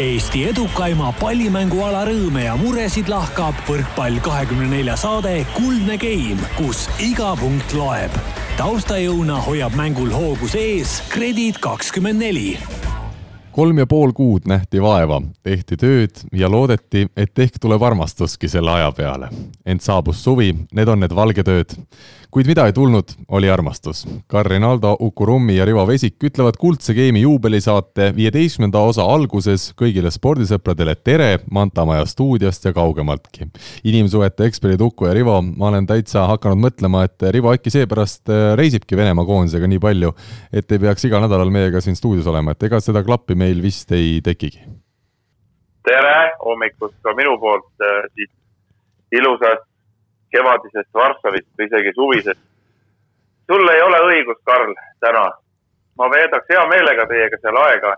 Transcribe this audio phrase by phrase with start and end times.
[0.00, 7.34] Eesti edukaima pallimänguala rõõme ja muresid lahkab võrkpall kahekümne nelja saade Kuldne Game, kus iga
[7.36, 8.14] punkt loeb.
[8.56, 12.56] taustajõuna hoiab mängul hoogus ees Kredit kakskümmend neli
[13.52, 18.72] kolm ja pool kuud nähti vaeva, tehti tööd ja loodeti, et ehk tuleb armastuski selle
[18.72, 19.28] aja peale.
[19.66, 21.76] ent saabus suvi, need on need valgetööd
[22.32, 24.06] kuid mida ei tulnud, oli armastus.
[24.30, 30.08] Carl Rinaldo, Uku Rummi ja Rivo Vesik ütlevad Kuldse Game'i juubelisaate viieteistkümnenda osa alguses kõigile
[30.12, 33.50] spordisõpradele tere Mantamaja stuudiost ja kaugemaltki.
[33.84, 38.54] inimsuhete eksperdid Uku ja Rivo, ma olen täitsa hakanud mõtlema, et Rivo äkki seepärast äh,
[38.56, 40.14] reisibki Venemaa koondisega nii palju,
[40.52, 43.92] et ei peaks igal nädalal meiega siin stuudios olema, et ega seda klappi meil vist
[43.92, 44.64] ei tekigi.
[45.84, 48.32] tere hommikust ka minu poolt äh, siit
[49.20, 49.71] ilusast
[50.32, 52.40] kevadisest Varssavist või isegi suvisest.
[53.50, 55.26] sul ei ole õigus, Karl, täna.
[55.98, 57.94] ma veedaks hea meelega teiega seal aega.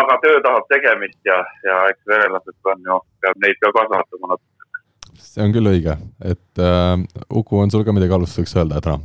[0.00, 4.82] aga töö tahab tegemist ja, ja eks venelased on ju, peab neid ka kasvatama natuke.
[5.30, 5.96] see on küll õige,
[6.34, 6.92] et äh,
[7.30, 9.00] Uku, on sul ka midagi alustuseks öelda täna?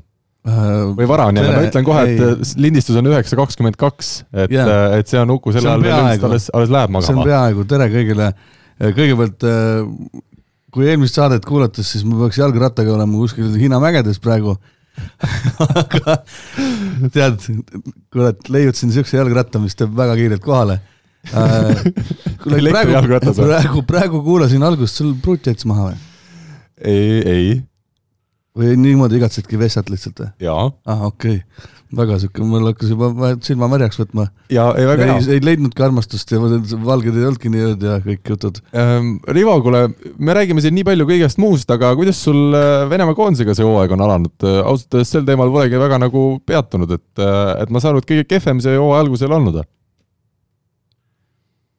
[0.46, 4.52] Äh, või vara on jälle, ma ütlen kohe, et lindistus on üheksa kakskümmend kaks, et
[4.54, 7.08] yeah., et see on Uku sel ajal veel alles, alles läheb magama.
[7.08, 8.32] see on peaaegu, tere kõigile.
[8.76, 9.46] kõigepealt
[10.76, 14.58] kui eelmist saadet kuulates, siis ma peaks jalgrattaga olema kuskil Hiina mägedes praegu
[15.82, 16.18] aga
[17.12, 17.46] tead,
[18.14, 20.80] kurat, leiutasin siukse jalgratta, mis teeb väga kiirelt kohale
[21.32, 21.86] äh,.
[22.46, 23.06] praegu,
[23.40, 26.02] praegu, praegu kuulasin algust, sul pruut jättis maha või?
[26.92, 27.56] ei, ei.
[28.56, 30.32] või niimoodi igatsedki vessat lihtsalt või?
[30.48, 30.70] jaa.
[30.92, 34.28] ah, okei okay väga sihuke, mul hakkas juba silma märjaks võtma.
[34.54, 35.20] ja, ei väga hea.
[35.36, 39.16] ei leidnudki armastust ja valged ei olnudki nii ööd ja kõik jutud ähm,.
[39.36, 39.86] Rivo, kuule,
[40.20, 43.96] me räägime siin nii palju kõigest muust, aga kuidas sul äh, Venemaa koondisega see hooaeg
[43.96, 44.36] on alanud?
[44.44, 48.04] Äh, ausalt öeldes sel teemal polegi väga nagu peatunud, et, äh, et ma saan aru,
[48.04, 49.64] et kõige kehvem see hooaja algusel olnud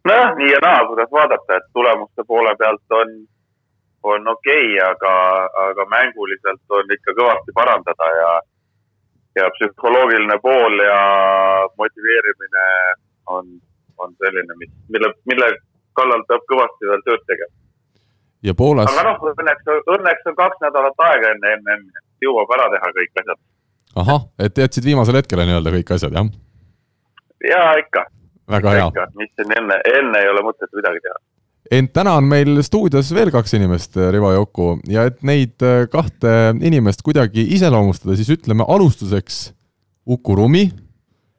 [0.06, 3.14] nojah, nii ja naa, kuidas vaadata, et tulemuste poole pealt on,
[4.12, 5.14] on okei okay,, aga,
[5.68, 8.28] aga mänguliselt on ikka kõvasti parandada ja
[9.36, 11.00] ja psühholoogiline pool ja
[11.80, 12.64] motiveerimine
[13.26, 13.50] on,
[13.98, 15.50] on selline, mis, mille, mille
[15.98, 17.52] kallal peab kõvasti veel tööd tegema.
[18.48, 18.90] ja Poolas.
[18.92, 23.40] aga noh, õnneks, õnneks on kaks nädalat aega enne MM-i, jõuab ära teha kõik asjad.
[24.04, 26.34] ahah, et jätsid viimasele hetkele nii-öelda kõik asjad, jah?
[27.52, 28.06] ja ikka.
[28.56, 29.08] väga hea.
[29.20, 31.18] mis siin enne, enne ei ole mõtet midagi teha
[31.70, 35.86] ent täna on meil stuudios veel kaks inimest, Rivo ja Uku, ja et neid äh,
[35.92, 39.40] kahte inimest kuidagi iseloomustada, siis ütleme alustuseks
[40.06, 40.68] Uku Rumi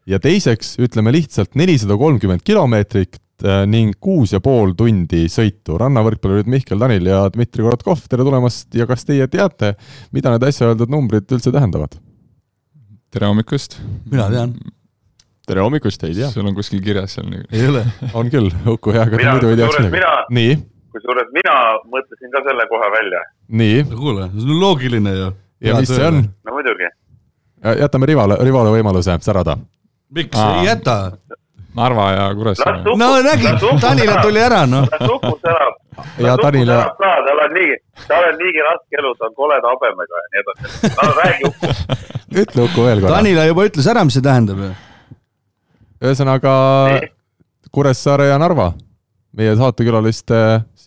[0.08, 5.78] ja teiseks ütleme lihtsalt nelisada kolmkümmend kilomeetrit äh, ning kuus ja pool tundi sõitu.
[5.80, 9.76] rannavõrkpallurid Mihkel Tanil ja Dmitri Korotkov, tere tulemast ja kas teie teate,
[10.16, 12.00] mida need äsja öeldud numbrid üldse tähendavad?
[13.12, 13.80] tere hommikust!
[14.12, 14.58] mina tean
[15.47, 16.28] tere hommikust, ei tea.
[16.31, 17.46] sul on kuskil kirjas seal nagu.
[17.56, 17.84] ei ole.
[18.19, 20.35] on küll, Uku hea, aga muidu ei teaks midagi.
[20.35, 20.56] nii?
[20.96, 21.56] kusjuures mina
[21.88, 23.22] mõtlesin ka selle kohe välja.
[23.62, 23.85] nii?
[23.94, 25.30] kuule, see on loogiline ju.
[25.63, 26.25] ja mis see on?
[26.44, 26.90] no muidugi.
[27.80, 29.56] jätame Rivale, Rivale võimaluse särada.
[30.18, 30.97] miks, ei jäta?
[31.78, 32.97] Narva ja Kuressaare.
[33.00, 34.90] no nägid, Tanila tuli ära, noh.
[34.91, 35.78] las Uku särab.
[36.25, 36.81] ja Tanila.
[37.00, 37.78] tal on nii,
[38.09, 40.91] tal on niigi raske elu, ta on koleda habemega ja nii edasi.
[40.97, 41.72] no räägi Uku.
[42.44, 43.16] ütle Uku veel korra.
[43.16, 44.74] Tanila juba ütles ära, mis see tähendab ju
[46.03, 46.53] ühesõnaga
[47.74, 48.72] Kuressaare ja Narva,
[49.38, 50.38] meie saatekülaliste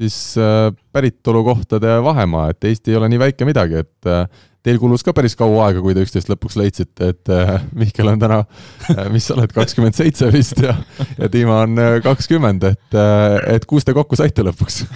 [0.01, 4.25] siis äh, päritolukohtade vahemaa, et Eesti ei ole nii väike midagi, et äh,
[4.65, 8.23] teil kulus ka päris kaua aega, kui te üksteist lõpuks leidsite, et äh, Mihkel on
[8.23, 8.41] täna,
[9.15, 10.75] mis sa oled, kakskümmend seitse vist ja,
[11.19, 12.99] ja Dima on kakskümmend, et,
[13.51, 14.83] et kus te kokku saite lõpuks?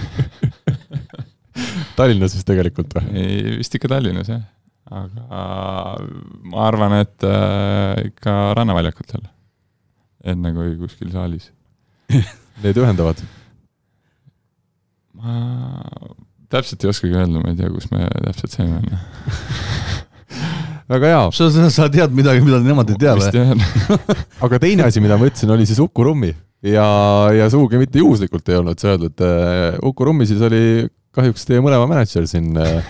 [1.99, 3.13] Tallinnas vist tegelikult või?
[3.21, 4.43] ei, vist ikka Tallinnas jah,
[4.91, 5.45] aga
[6.49, 7.29] ma arvan, et
[8.09, 9.23] ikka rannaväljakutel
[10.33, 11.51] enne kui kuskil saalis
[12.63, 13.21] Need ühendavad?
[15.15, 15.35] ma
[16.53, 19.01] täpselt ei oskagi öelda, ma ei tea, kus me täpselt saime minna
[20.95, 21.23] väga hea.
[21.35, 23.55] sa, sa tead midagi, mida nemad ei tea või?
[24.47, 26.35] aga teine asi, mida ma ütlesin, oli siis Uku Rummi
[26.65, 26.89] ja,
[27.35, 29.25] ja sugugi mitte juhuslikult ei olnud see öeldud.
[29.85, 30.63] Uku Rummi siis oli
[31.15, 32.83] kahjuks teie mõlema mänedžer siin äh,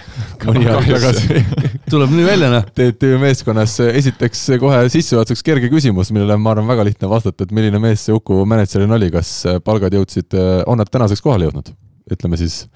[0.46, 1.42] mõni aeg tagasi
[1.90, 2.66] tuleb nii välja, noh.
[2.74, 7.80] TTÜ meeskonnas, esiteks kohe sissejuhatuseks kerge küsimus, millele ma arvan, väga lihtne vastata, et milline
[7.82, 10.36] mees see Uku mänedžerina oli, kas palgad jõudsid,
[10.70, 11.72] on nad tänaseks kohale jõudnud?
[12.12, 12.66] ütleme siis.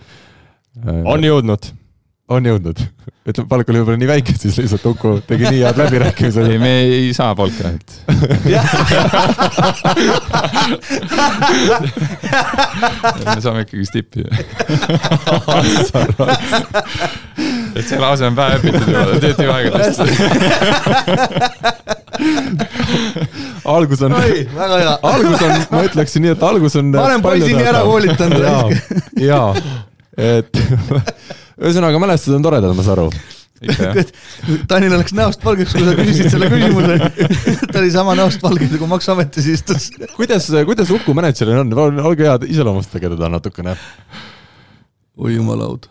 [1.04, 1.66] on jõudnud
[2.28, 2.78] on jõudnud.
[3.28, 6.46] ütleme, palk oli võib-olla nii väike, siis lihtsalt Uku tegi nii head läbirääkimised.
[6.48, 7.88] ei, me ei saa palka, et
[13.34, 14.20] me saame ikkagi stippi
[17.78, 19.02] et see lause on pähe õpitud juba,
[19.44, 20.00] ju aegadest
[23.68, 24.94] algus on, oi, väga hea.
[25.12, 28.42] algus on, ma ütleksin nii, et algus on ma olen poisi nii ära koolitanud.
[29.22, 29.50] jaa,
[30.18, 30.52] et
[31.58, 33.10] ühesõnaga mälestused on toredad, ma saan aru.
[34.70, 36.98] Tanil läks näost valgeks, kui sa küsisid selle küsimuse.
[37.72, 39.90] ta oli sama näost valge, kui Maksuametis istus.
[40.14, 43.74] kuidas, kuidas Uku mänedžeril on, olge head, iseloomustage teda natukene.
[45.18, 45.90] oi jumalaud.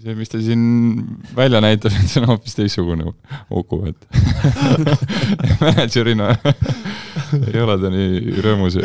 [0.00, 0.62] see, mis ta siin
[1.36, 3.10] välja näitab, et see on hoopis teistsugune
[3.50, 4.00] Uku, et
[5.62, 6.32] mänedžerina
[7.40, 8.78] ei ole ta nii rõõmus.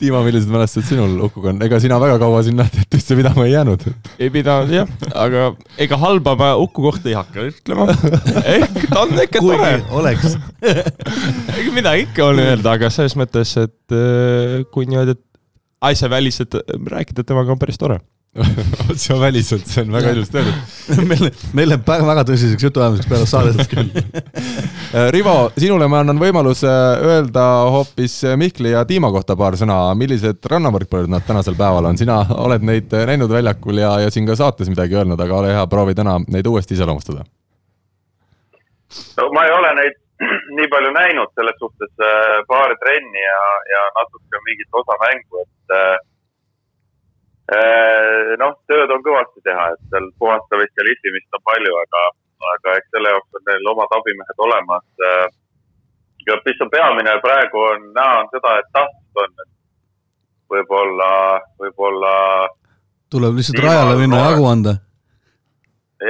[0.00, 3.82] Dima, millised mälestused sinul Ukuga on, ega sina väga kaua sinna tehtesse pidama ei jäänud.
[4.16, 5.50] ei pidanud jah, aga
[5.80, 7.88] ega halba ma Uku kohta ei hakka ütlema.
[8.44, 10.38] ehk ta on ikka tore oleks.
[11.58, 15.20] ega midagi ikka on öelda, aga selles mõttes, et äh, kui et
[15.80, 16.56] asjaväliselt
[16.92, 18.00] rääkida temaga on päris tore.
[18.90, 20.58] otse väliselt, see on väga ilusti öeldud.
[21.10, 21.24] meil,
[21.56, 23.88] meil läheb väga, tõsiseks jutuajamiseks peale saadet küll.
[25.16, 31.10] Rivo, sinule ma annan võimaluse öelda hoopis Mihkli ja Dima kohta paar sõna, millised rannavõrkpallurid
[31.10, 34.98] nad tänasel päeval on, sina oled neid näinud väljakul ja, ja siin ka saates midagi
[35.00, 37.26] öelnud, aga ole hea, proovi täna neid uuesti iseloomustada.
[39.18, 39.98] no ma ei ole neid
[40.56, 43.42] nii palju näinud, selles suhtes äh, paari trenni ja,
[43.72, 46.09] ja natuke mingit osa mängu, et äh, äh,
[48.38, 52.02] noh, tööd on kõvasti teha, et seal puhastamist ja lihvimist on palju, aga,
[52.54, 55.24] aga eks selle jaoks on neil omad abimehed olemas äh,.
[56.28, 59.50] ja mis on peamine praegu on näha, on seda, et tahtmist on, et
[60.54, 61.10] võib-olla,
[61.64, 62.14] võib-olla
[63.10, 64.76] tuleb lihtsalt rajale minna ja jagu anda.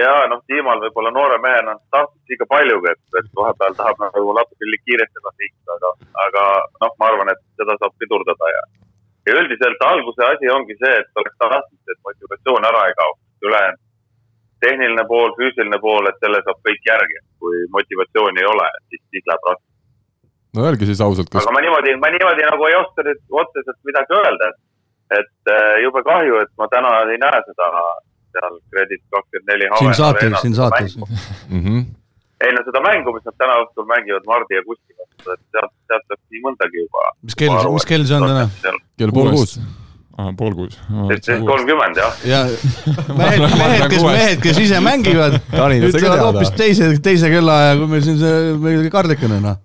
[0.02, 4.36] ja noh, Tiimal võib-olla noore mehena on tahtmist liiga paljugi, et, et vahepeal tahab nagu
[4.36, 5.94] natuke kiiresti edasi liikuda, aga,
[6.26, 6.46] aga
[6.84, 8.62] noh, ma arvan, et seda saab pidurdada ja.
[9.30, 13.22] Ja üldiselt alguse asi ongi see, et oleks tahtmist, et motivatsioon ära ei kaoks.
[13.46, 13.86] ülejäänud
[14.64, 17.20] tehniline pool, füüsiline pool, et selle saab kõik järgi.
[17.40, 19.68] kui motivatsiooni ei ole, siis, siis läheb raskeks.
[20.56, 23.78] no öelge siis ausalt, kas aga ma niimoodi, ma niimoodi nagu ei oska nüüd otseselt
[23.88, 24.60] midagi öelda, et,
[25.22, 27.70] et äh, jube kahju, et ma täna ei näe seda
[28.34, 29.70] seal Kredit kakskümmend neli.
[29.78, 30.98] siin saates, siin saates.
[32.44, 35.72] Ei no seda mängu, mis nad täna õhtul mängivad Mardi ja Kusti vastu, et sealt,
[35.90, 37.04] sealt peaks nii mõndagi juba.
[37.26, 38.76] mis kell, mis kell see on täna?
[39.00, 39.56] kell pool kuus.
[40.16, 40.78] aa, pool kuus.
[41.10, 42.22] seitseteist kolmkümmend jah.
[42.28, 42.44] ja
[43.20, 45.36] mehed, mehed, kes, mehed, kes ise mängivad,
[45.90, 49.60] ütlevad hoopis teise, teise kellaaja, kui meil siin see, meil kardikene noh.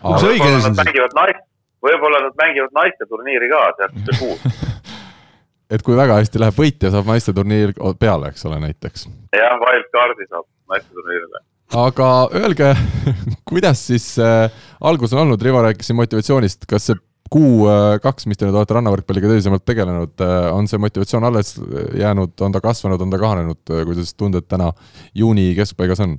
[0.00, 0.82] Mis õige võib-olla see on siis?
[0.82, 1.46] mängivad naist,
[1.86, 4.64] võib-olla nad mängivad naiste turniiri ka sealt see kuus.
[5.76, 9.06] et kui väga hästi läheb võitja, saab naisteturniir peale, eks ole, näiteks.
[9.36, 11.44] jah, wildcard'i saab naiste turniirile.
[11.76, 12.72] Aga öelge,
[13.48, 14.48] kuidas siis äh,
[14.80, 16.98] algus on olnud, Rivo rääkis siin motivatsioonist, kas see
[17.30, 21.54] kuu äh, mis te nüüd olete rannavõrkpalliga tõsisemalt tegelenud äh,, on see motivatsioon alles
[21.98, 24.72] jäänud, on ta kasvanud, on ta kahanenud, kuidas tunded täna
[25.14, 26.18] juuni keskpaigas on?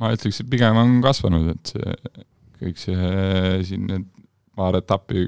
[0.00, 1.96] ma ütleks, et pigem on kasvanud, et see
[2.56, 4.06] kõik see siin need
[4.56, 5.26] paar etappi,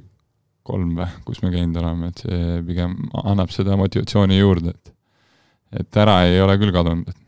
[0.69, 2.95] kolm või, kus me käinud oleme, et see pigem
[3.25, 4.95] annab seda motivatsiooni juurde, et
[5.79, 7.28] et ära ei ole küll kadunud, et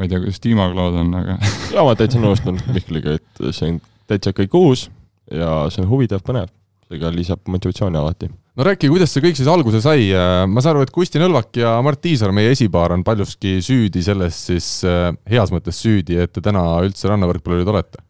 [0.00, 1.36] ma ei tea, kuidas Tiimoga lood on, aga
[1.74, 4.86] ja ma täitsa nõustun Mihkliga, et see on täitsa kõik uus
[5.30, 6.48] ja see on huvitav, põnev.
[6.90, 8.30] ega lisab motivatsiooni alati.
[8.56, 10.08] no rääkige, kuidas see kõik siis alguse sai,
[10.48, 14.38] ma saan aru, et Kusti Nõlvak ja Mart Tiisar, meie esipaar on paljuski süüdi selles
[14.48, 18.00] siis äh, heas mõttes süüdi, et te täna üldse rannavõrkpallurid olete.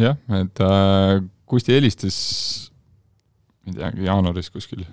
[0.00, 1.20] jah, et äh,
[1.50, 2.16] Kusti helistas,
[3.66, 4.86] ma ei teagi, jaanuaris kuskil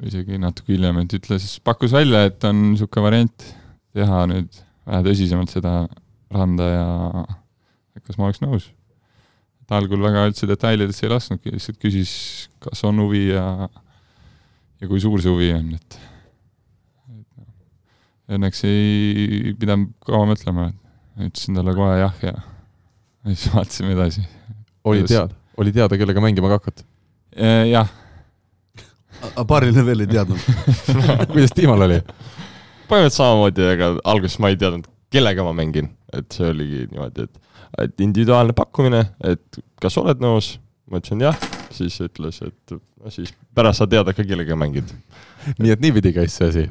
[0.00, 3.46] või isegi natuke hiljem, et ütles, pakkus välja, et on niisugune variant
[3.94, 5.74] teha nüüd vähe tõsisemalt seda
[6.34, 6.86] randa ja
[7.94, 8.70] et kas ma oleks nõus.
[9.64, 12.14] ta algul väga üldse detailidesse ei lasknudki, lihtsalt küsis,
[12.60, 13.68] kas on huvi ja
[14.80, 15.98] ja kui suur see huvi on, et
[17.14, 17.46] et noh,
[18.36, 20.68] õnneks ei pidanud kaua mõtlema,
[21.16, 24.26] ütlesin talle kohe jah ja ja siis vaatasime edasi.
[24.84, 26.84] oli teada, oli teada, kellega mängima ka hakkad?
[27.70, 27.88] jah,
[29.48, 30.44] paariline veel ei teadnud.
[31.32, 32.02] kuidas Tiimal oli?
[32.88, 37.60] Põhimõtteliselt samamoodi, ega alguses ma ei teadnud, kellega ma mängin, et see oligi niimoodi, et,
[37.86, 40.54] et individuaalne pakkumine, et kas oled nõus,
[40.90, 41.38] ma ütlesin jah,
[41.74, 44.90] siis ütles, et no siis pärast saad teada ka, kellega mängid.
[45.60, 46.64] nii et niipidi käis see asi.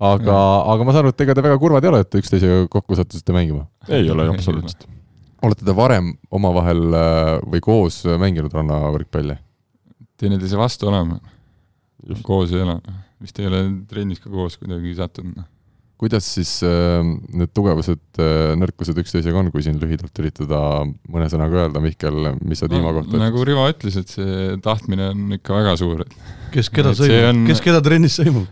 [0.00, 0.36] aga,
[0.72, 2.98] aga ma saan aru, et ega te väga kurvad ei ole, et te üksteisega kokku
[2.98, 3.66] sattusite mängima?
[3.88, 4.86] ei ole absoluutselt.
[5.44, 9.38] olete te varem omavahel äh, või koos mänginud rannavõrkpalli?
[10.20, 11.18] teineteise vastu oleme,
[12.08, 12.22] Just.
[12.24, 12.78] koos ei ole,
[13.22, 15.42] vist ei ole trennis ka koos kuidagi sattunud.
[16.00, 17.00] Kuidas siis äh,
[17.36, 20.60] need tugevused äh,, nõrkused üksteisega on, kui siin lühidalt üritada
[21.10, 25.38] mõne sõnaga öelda, Mihkel, mis sa Dima kohta nagu Rivo ütles, et see tahtmine on
[25.38, 28.50] ikka väga suur, et kes keda sõimab on-, kes keda trennis sõimab?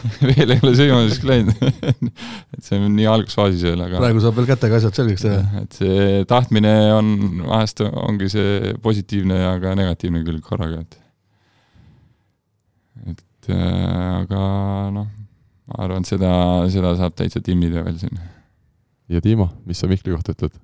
[0.24, 1.60] veel ei ole sõimamiseks läinud
[2.56, 5.42] et see on nii algusfaasis veel, aga praegu saab veel kätega asjad selgeks teha.
[5.60, 7.12] et see tahtmine on,
[7.44, 10.98] vahest ongi see positiivne ja ka negatiivne külg korraga, et
[13.10, 14.40] et äh, aga
[14.94, 15.08] noh,
[15.70, 16.32] ma arvan, et seda,
[16.72, 18.18] seda saab täitsa timmida veel siin.
[19.10, 20.56] ja Timo, mis sa Mihkli kohta ütled?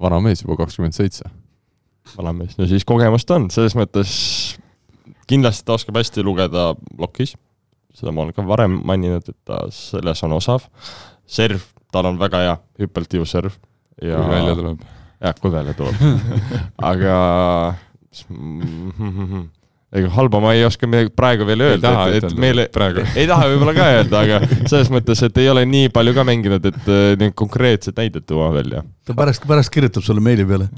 [0.00, 1.24] vana mees juba kakskümmend seitse.
[2.16, 4.12] vana mees, no siis kogemust on, selles mõttes
[5.30, 7.34] kindlasti ta oskab hästi lugeda plokis,
[7.96, 10.66] seda ma olen ka varem maininud, et ta selles on osav,
[11.24, 13.56] serv, tal on väga hea hüppeltiiv serv
[14.02, 14.86] ja kui välja tuleb.
[15.24, 15.96] jah, kui välja tuleb
[16.92, 17.18] aga
[19.94, 23.04] ega halba ma ei oska midagi praegu veel öelda, et, et meile praegu.
[23.20, 26.70] ei taha võib-olla ka öelda, aga selles mõttes, et ei ole nii palju ka mänginud,
[26.72, 28.82] et äh, nüüd konkreetset näidet tuua välja.
[29.04, 30.70] ta pärast, pärast kirjutab sulle meili peale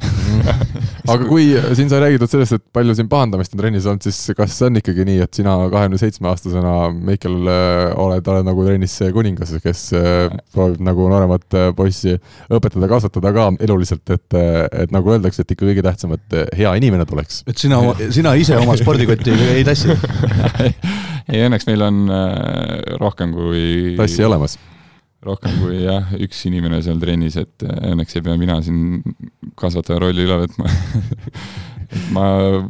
[1.13, 1.47] aga kui
[1.79, 4.81] siin sai räägitud sellest, et palju siin pahandamist on trennis olnud, siis kas see on
[4.81, 6.75] ikkagi nii, et sina kahekümne seitsme aastasena,
[7.07, 12.17] Meikel, oled, oled nagu trennis see kuningas, kes äh, proovib nagu nooremat äh, poissi
[12.51, 14.39] õpetada, kasvatada ka eluliselt, et,
[14.85, 17.43] et nagu öeldakse, et ikka kõige tähtsam, et hea inimene tuleks.
[17.47, 17.81] et sina,
[18.11, 19.95] sina ise oma spordikotti ei tassi.
[21.27, 24.55] Ei, õnneks meil on äh, rohkem kui tassi olemas.
[25.27, 29.03] Rohkem kui jah, üks inimene seal trennis, et äh, õnneks ei pea mina siin
[29.59, 30.71] kasvataja rolli üle võtma.
[32.15, 32.29] Ma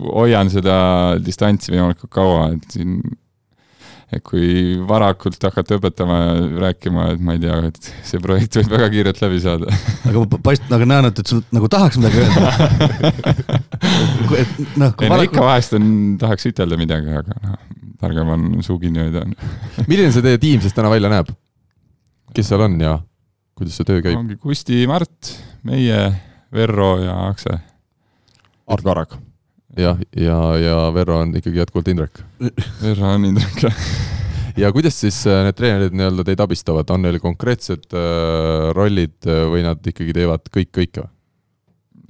[0.09, 0.79] hoian seda
[1.21, 2.97] distantsi võimalikult kaua, et siin
[4.15, 6.35] et kui varakult hakata õpetama ja
[6.67, 9.79] rääkima, et ma ei tea, et see projekt võib väga kiirelt läbi saada.
[10.07, 12.53] aga paist-, aga näen, et, et sul nagu tahaks midagi öelda
[14.43, 15.33] et noh, kui varakult...
[15.33, 15.91] ikka vahest on,
[16.23, 17.59] tahaks ütelda midagi, aga noh,
[17.99, 19.25] targem on suu kinni hoida.
[19.87, 21.35] milline see teie tiim siis täna välja näeb?
[22.37, 22.99] kes seal on ja
[23.59, 24.21] kuidas see töö käib?
[24.21, 25.35] ongi Kusti, Mart,
[25.67, 26.01] meie,
[26.55, 27.59] Verro ja Akse.
[28.71, 29.17] Argo Arak.
[29.77, 32.23] Jah, ja, ja, ja Verro on ikkagi jätkuvalt Indrek.
[32.85, 33.83] Verro on Indrek, jah
[34.57, 39.45] ja kuidas siis äh, need treenerid nii-öelda teid abistavad, on neil konkreetsed äh, rollid äh,
[39.53, 41.13] või nad ikkagi teevad kõik kõike või?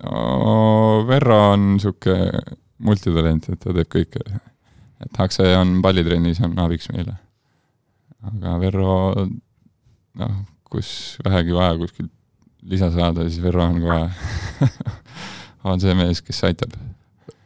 [0.05, 2.43] no Verro on niisugune
[2.87, 4.21] multitalent, et ta teeb kõike.
[5.03, 7.17] et Akse on pallitrennis, on abiks meile.
[8.31, 10.37] aga Verro noh,
[10.71, 12.13] kus vähegi vaja kuskilt
[12.67, 14.05] lisa saada, siis Verro on kohe
[15.73, 16.77] on see mees, kes aitab.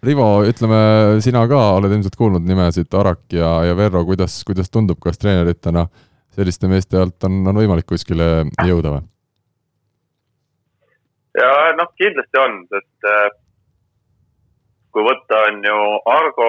[0.00, 0.76] Rivo, ütleme,
[1.21, 5.85] sina ka oled ilmselt kuulnud nimesid Arak ja, ja Verro, kuidas, kuidas tundub, kas treeneritena
[6.33, 9.02] selliste meeste alt on, on võimalik kuskile jõuda või?
[11.37, 13.26] ja noh, kindlasti on, sest äh,
[14.95, 15.76] kui võtta, on ju
[16.11, 16.49] Argo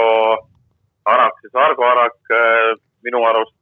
[1.12, 2.72] Arak, siis Argo Arak äh,
[3.04, 3.58] minu arust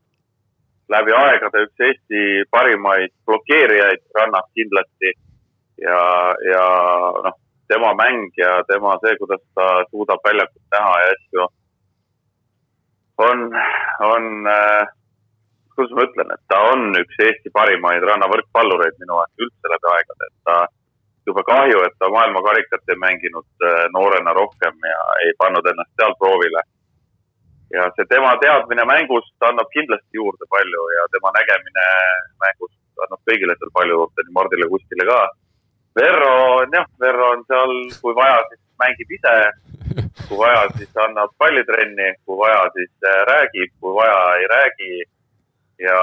[0.89, 5.13] läbi aegade üks Eesti parimaid blokeerijaid rannas kindlasti.
[5.81, 5.99] ja,
[6.45, 6.63] ja
[7.25, 7.35] noh,
[7.71, 11.47] tema mäng ja tema see, kuidas ta suudab väljakut näha ja asju,
[13.27, 13.45] on,
[14.13, 14.87] on äh,,
[15.75, 20.29] kuidas ma ütlen, et ta on üks Eesti parimaid rannavõrkpallureid minu arust üldse läbi aegade,
[20.31, 20.57] et ta
[21.29, 26.15] jube kahju, et ta maailmakarikat ei mänginud äh, noorena rohkem ja ei pannud ennast seal
[26.21, 26.63] proovile.
[27.75, 31.85] Ja see tema teadmine mängust annab kindlasti juurde palju ja tema nägemine
[32.43, 35.19] mängust annab kõigile seal palju juurde, nii Mardile, Kustile ka.
[35.99, 39.35] Verro on jah, Verro on seal, kui vaja, siis mängib ise.
[40.27, 44.91] kui vaja, siis annab pallitrenni, kui vaja, siis äh, räägib, kui vaja, ei räägi.
[45.79, 45.99] ja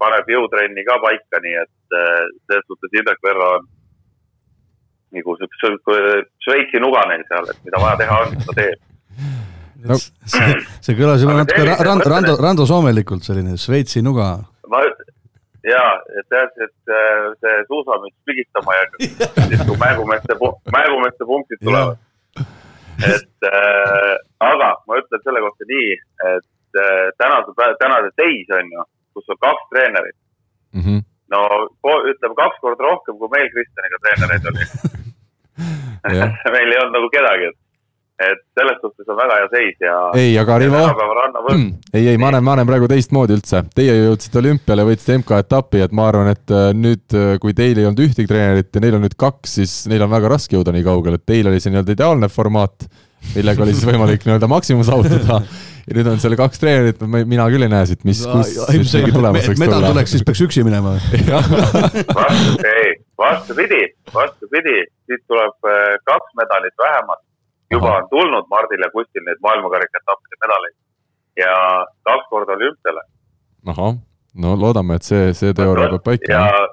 [0.00, 3.66] paneb jõutrenni ka paika, nii et äh, selles suhtes Indrek Verro on
[5.12, 5.98] nagu siukse
[6.46, 8.80] Šveitsi nuga neil seal, et mida vaja teha on, seda teeb
[9.88, 9.98] no.
[9.98, 14.34] see, see kõlas juba natuke Rando, Rando, Rando Soomelikult selline Šveitsi nuga.
[14.70, 14.82] ma
[15.66, 15.82] ja,
[16.18, 16.92] et jah, et
[17.42, 20.38] see suusamist pigistama ei hakka, siis kui mängumeeste,
[20.76, 22.00] mängumeeste punktid tulevad.
[23.02, 25.94] et äh, aga ma ütlen selle kohta nii,
[26.32, 30.18] et äh, tänase tänase seis on ju, kus on kaks treenerit
[30.72, 30.82] mm.
[30.82, 31.00] -hmm.
[31.34, 31.40] no
[32.12, 34.66] ütleme kaks korda rohkem, kui meil Kristjaniga treenereid oli
[36.56, 37.61] meil ei olnud nagu kedagi, et
[38.30, 39.96] et selles suhtes on väga hea seis ja.
[40.18, 40.82] ei, aga Rivo,
[41.52, 43.62] mm, ei, ei, ma näen, ma näen praegu teistmoodi üldse.
[43.76, 47.88] Teie jõudsite olümpiale, võitsite MK-etappi, et ma arvan, et äh, nüüd, äh, kui teil ei
[47.88, 50.86] olnud ühtegi treenerit ja neil on nüüd kaks, siis neil on väga raske jõuda nii
[50.86, 52.88] kaugele, et teil oli see nii-öelda ideaalne formaat,
[53.34, 55.42] millega oli siis võimalik nii-öelda maksimum saavutada.
[55.82, 59.48] Ja nüüd on seal kaks treenerit, mina küll ei näe siit, mis, kus isegi tulemas
[59.48, 59.66] võiks tulla.
[59.66, 60.94] medal tuleks, siis peaks üksi minema.
[62.70, 63.80] Ei, vastupidi,
[64.14, 64.76] vastupidi,
[65.10, 67.24] siit tuleb äh, kaks medalit vähemalt
[67.72, 70.76] juba on tulnud Mardil ja Kustil neid maailmakarika etappide medaleid
[71.36, 71.52] ja
[72.08, 73.02] kaks korda olümpiale.
[73.72, 73.94] ahah,
[74.42, 76.32] no loodame, et see, see teooria peab paika.
[76.32, 76.68] ja,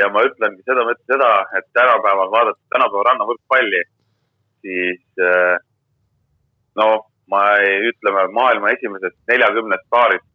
[0.00, 3.82] ja ma ütlengi seda, ma ütlen seda, et tänapäeval vaadates tänapäeva rannavõrkpalli,
[4.66, 5.56] siis äh,
[6.80, 6.88] no
[7.30, 10.30] ma ei, ütleme maailma esimesest neljakümnest paarist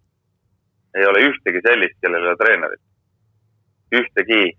[0.97, 2.81] ei ole ühtegi sellist, kellel ei ole treenerit.
[3.99, 4.57] ühtegi.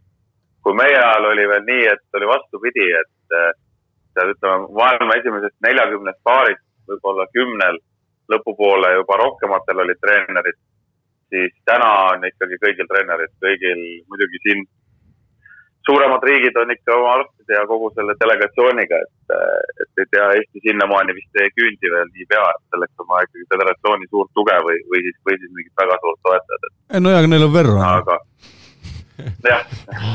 [0.61, 3.53] kui meie ajal oli veel nii, et oli vastupidi, et äh,
[4.21, 7.79] seal ütleme maailma esimesest neljakümnest paarist võib-olla kümnel
[8.31, 10.59] lõpupoole juba rohkematel olid treenerid,
[11.33, 14.63] siis täna on ikkagi kõigil treenerid, kõigil muidugi siin
[15.89, 19.35] suuremad riigid on ikka oma arstide ja kogu selle delegatsiooniga, et,
[19.85, 23.49] et ei tea, Eesti sinnamaani vist ei küündi veel niipea, et selleks on vaja ikkagi
[23.55, 27.23] föderatsiooni suurt tuge või, või siis, või siis mingit väga suurt toetajat, et no ja,
[27.23, 27.79] aga neil on Verro.
[27.89, 28.19] aga
[29.51, 29.65] jah,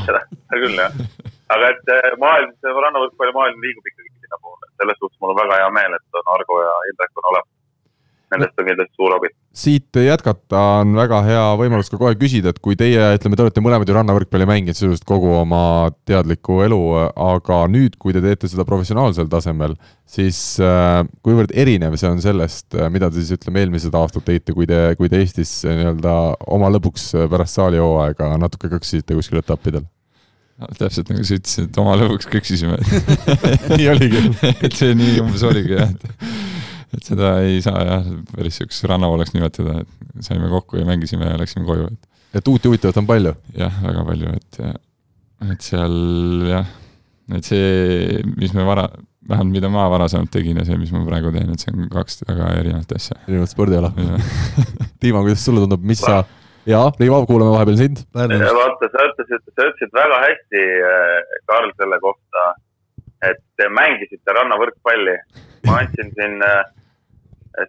[0.06, 0.22] seda
[0.54, 1.00] küll jah.
[1.54, 5.74] Aga et eh, maailm, see rannavõrkpallimaailm liigub ikkagi sinnapoole, selles suhtes mul on väga hea
[5.78, 7.52] meel, et on Argo ja Indrek on olemas.
[8.26, 9.28] Nendest on kindlasti suur abi.
[9.56, 13.62] siit jätkata on väga hea võimalus ka kohe küsida, et kui teie, ütleme, te olete
[13.62, 15.60] mõlemad ju rannavõrkpalli mänginud sisuliselt kogu oma
[16.10, 16.80] teadliku elu,
[17.14, 19.78] aga nüüd, kui te teete seda professionaalsel tasemel,
[20.10, 24.66] siis äh, kuivõrd erinev see on sellest, mida te siis ütleme, eelmised aastad tegite, kui
[24.68, 26.16] te, kui te Eestis nii-öelda
[26.58, 29.86] oma lõbuks pärast saalihooaega natuke kõksisite kuskil etappidel?
[30.78, 32.78] Täpselt nagu sa ütlesid, et oma lõbuks kõksisime.
[33.76, 34.22] nii oligi.
[34.56, 36.36] et see nii umbes oligi jah, et,
[36.96, 41.40] et seda ei saa jah, päris siukseks rannavooleks nimetada, et saime kokku ja mängisime ja
[41.40, 43.34] läksime koju, et et uut ja huvitavat on palju.
[43.56, 44.60] jah, väga palju, et,
[45.52, 45.94] et seal
[46.50, 46.72] jah,
[47.36, 48.86] et see, mis me vara,
[49.28, 52.22] vähemalt mida ma varasemalt tegin ja see, mis ma praegu teen, et see on kaks
[52.26, 53.18] väga erinevat asja.
[53.26, 53.92] erinevat spordiala.
[55.02, 56.22] Dima, kuidas sulle tundub, mis sa,
[56.66, 58.04] jaa, Rivo, kuulame vahepeal sind.
[58.12, 58.46] Pärnus.
[58.60, 60.62] vaata, sa ütlesid, sa ütlesid väga hästi,
[61.50, 62.46] Karl, selle kohta,
[63.30, 65.16] et te mängisite rannavõrkpalli.
[65.66, 66.60] ma andsin siin äh,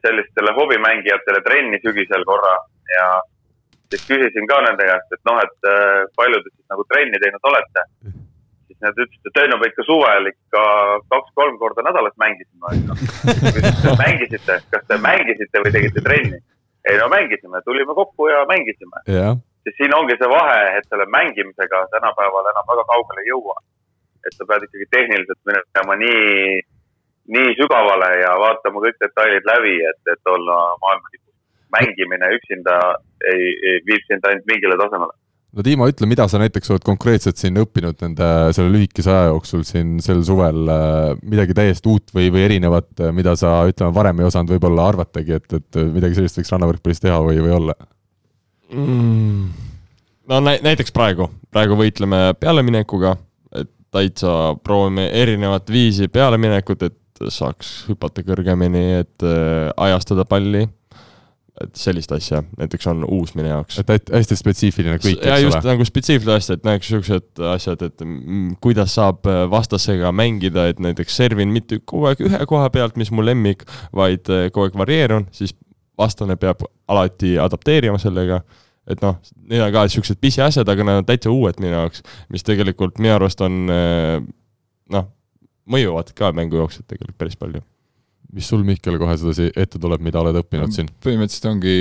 [0.03, 2.51] sellistele hobimängijatele trenni sügisel korra
[2.91, 3.07] ja
[3.89, 7.49] siis küsisin ka nende käest, et noh, et äh, palju te siis nagu trenni teinud
[7.51, 7.85] olete.
[8.67, 10.63] siis nad ütlesid, et ei no me ikka suvel ikka
[11.13, 12.67] kaks-kolm korda nädalas mängisime.
[14.03, 16.41] mängisite, kas te mängisite või tegite trenni?
[16.89, 21.05] Ei no mängisime, tulime kokku ja mängisime jah, siis siin ongi see vahe, et selle
[21.17, 23.57] mängimisega tänapäeval enam väga kaugele ei jõua.
[24.27, 26.61] et sa pead ikkagi tehniliselt minema nii,
[27.35, 31.35] nii sügavale ja vaatama kõik detailid läbi, et, et olla maailma tipus.
[31.75, 32.75] mängimine üksinda
[33.31, 35.15] ei, ei, viib sind ainult mingile tasemele.
[35.55, 39.63] No Dima, ütle, mida sa näiteks oled konkreetselt siin õppinud nende, selle lühikese aja jooksul
[39.67, 40.67] siin sel suvel,
[41.23, 45.59] midagi täiesti uut või, või erinevat, mida sa ütleme, varem ei osanud võib-olla arvatagi, et,
[45.59, 47.77] et midagi sellist võiks rannavõrkpallis teha või, või olla?
[48.73, 49.47] mm..
[50.29, 53.15] no nä-, näiteks praegu, praegu võitleme pealeminekuga,
[53.55, 56.97] et täitsa proovime erinevat viisi pealeminekut, et
[57.33, 60.67] saaks hüpata kõrgemini, et äh, ajastada palli.
[61.63, 63.79] Et sellist asja näiteks on uus minu jaoks.
[63.81, 65.71] et hästi- spetsiifiline kõik, ja eks just ole.
[65.71, 71.17] nagu spetsiifilised asjad, näiteks siuksed asjad, et mm, kuidas saab äh, vastasega mängida, et näiteks
[71.17, 73.65] servin mitte kogu aeg ühe koha pealt, mis mu lemmik,
[73.95, 75.55] vaid äh, kogu aeg varieerun, siis
[75.97, 78.41] vastane peab alati adapteerima sellega.
[78.87, 79.17] et noh,
[79.49, 83.17] need on ka siuksed pisiasjad, aga need on täitsa uued minu jaoks, mis tegelikult minu
[83.17, 84.21] arust on äh,
[84.93, 85.09] noh,
[85.67, 87.65] mõjuvad ka mängu jooksul tegelikult päris palju.
[88.35, 90.89] Mis sul, Mihkel, kohe sedasi ette tuleb, mida oled õppinud siin?
[91.03, 91.75] põhimõtteliselt ongi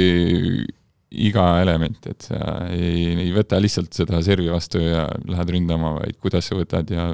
[1.27, 2.41] iga element, et sa
[2.75, 7.13] ei, ei võta lihtsalt seda servi vastu ja lähed ründama, vaid kuidas sa võtad ja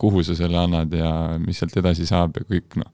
[0.00, 1.10] kuhu sa selle annad ja
[1.42, 2.88] mis sealt edasi saab ja kõik noh.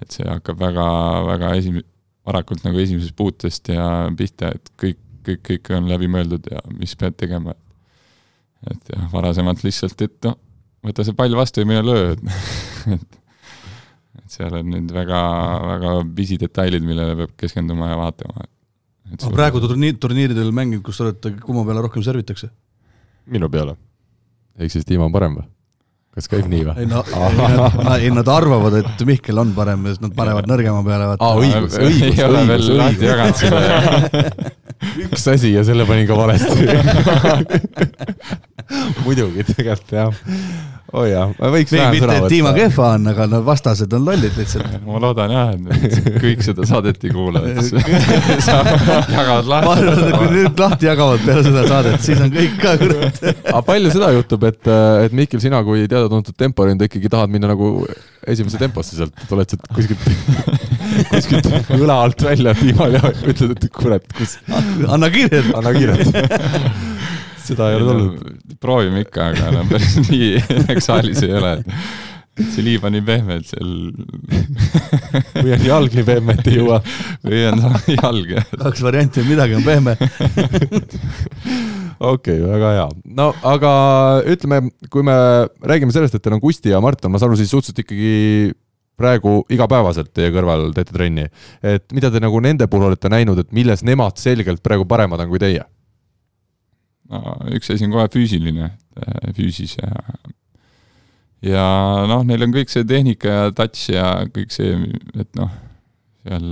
[0.00, 0.86] et see hakkab väga,
[1.28, 1.82] väga esim-,
[2.24, 6.94] varakult nagu esimesest puutest ja pihta, et kõik, kõik, kõik on läbi mõeldud ja mis
[6.98, 7.56] pead tegema.
[8.70, 10.38] et jah, varasemalt lihtsalt, et noh,
[10.84, 12.14] võta see pall vastu ja mine löö,
[12.96, 13.20] et
[14.24, 15.22] et seal on nüüd väga,
[15.70, 18.46] väga pisidetailid, millele peab keskenduma ja vaatama.
[19.14, 22.50] aga praegu turniir, turniiridel mänginud, kus te olete, kumma peale rohkem servitakse?
[23.26, 23.76] minu peale.
[24.58, 25.46] ehk siis Dima on parem või?
[26.14, 26.76] kas käib nii või?
[26.84, 27.04] ei no,
[27.98, 31.78] ei nad arvavad, et Mihkel on parem ja siis nad panevad nõrgema peale, aa, õigus,
[31.80, 32.20] õigus,
[32.68, 34.52] õigus, seda.
[35.08, 36.66] üks asi ja selle panin ka valesti.
[39.04, 40.22] muidugi, tegelikult jah.
[40.94, 42.52] Oi jah, võiks vähem sõna võtta.
[42.56, 44.76] kehva on, aga no vastased on lollid lihtsalt.
[44.86, 47.60] ma loodan jah, et kõik seda saadet ei kuula, et
[48.46, 48.60] sa
[49.10, 50.30] jagad ma arvan, et kui lahti.
[50.38, 53.20] nüüd lahti jagavad peale seda saadet, siis on kõik ka kurat.
[53.50, 54.72] aga palju seda juhtub, et,
[55.06, 57.74] et Mihkel, sina kui teada-tuntud temporündaja ikkagi tahad minna nagu
[58.30, 60.08] esimese temposse sealt, et oled sealt kuskilt,
[61.10, 65.54] kuskilt õla alt välja tiimal ja ütled, et kurat, kus, anna kiirelt.
[65.58, 66.93] anna kiirelt.
[67.44, 68.56] Seda ei ole tulnud.
[68.62, 71.54] proovime ikka, aga no päris nii õnneks saalis ei ole.
[72.34, 73.68] see liiv on nii pehme, et seal
[75.44, 76.80] või on jalg nii pehme, et ei jõua.
[77.22, 77.62] või on
[78.00, 78.50] jalg jah.
[78.64, 79.94] kaks varianti, midagi on pehme.
[82.00, 82.88] okei okay,, väga hea.
[83.20, 83.72] no aga
[84.34, 85.16] ütleme, kui me
[85.62, 88.52] räägime sellest, et teil on Kusti ja Mart on, ma saan aru, siis suhteliselt ikkagi
[88.98, 91.26] praegu igapäevaselt teie kõrval teete trenni,
[91.66, 95.32] et mida te nagu nende puhul olete näinud, et milles nemad selgelt praegu paremad on
[95.32, 95.64] kui teie?
[97.54, 98.70] Üks asi on kohe füüsiline,
[99.36, 99.92] füüsis ja
[101.44, 101.66] ja
[102.08, 104.78] noh, neil on kõik see tehnika ja touch ja kõik see,
[105.20, 105.52] et noh,
[106.24, 106.48] seal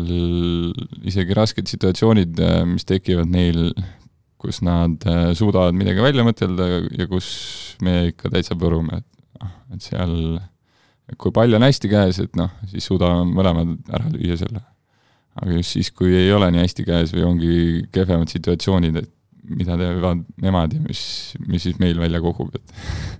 [1.08, 3.70] isegi rasked situatsioonid, mis tekivad neil,
[4.42, 5.00] kus nad
[5.38, 7.28] suudavad midagi välja mõtelda ja kus
[7.82, 10.16] me ikka täitsa põrume, et noh, et seal
[11.18, 14.62] kui pall on hästi käes, et noh, siis suudame mõlemad ära lüüa selle.
[15.32, 17.54] aga just siis, kui ei ole nii hästi käes või ongi
[17.92, 19.08] kehvemad situatsioonid, et
[19.48, 21.02] mida teevad nemad ja mis,
[21.46, 22.74] mis siis meil välja kogub, et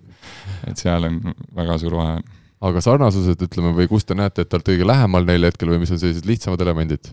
[0.71, 1.19] et seal on
[1.57, 2.21] väga suur vahe.
[2.63, 5.83] aga sarnasused, ütleme, või kus te näete, et te olete kõige lähemal neile hetkel või
[5.83, 7.11] mis on sellised lihtsamad elemendid?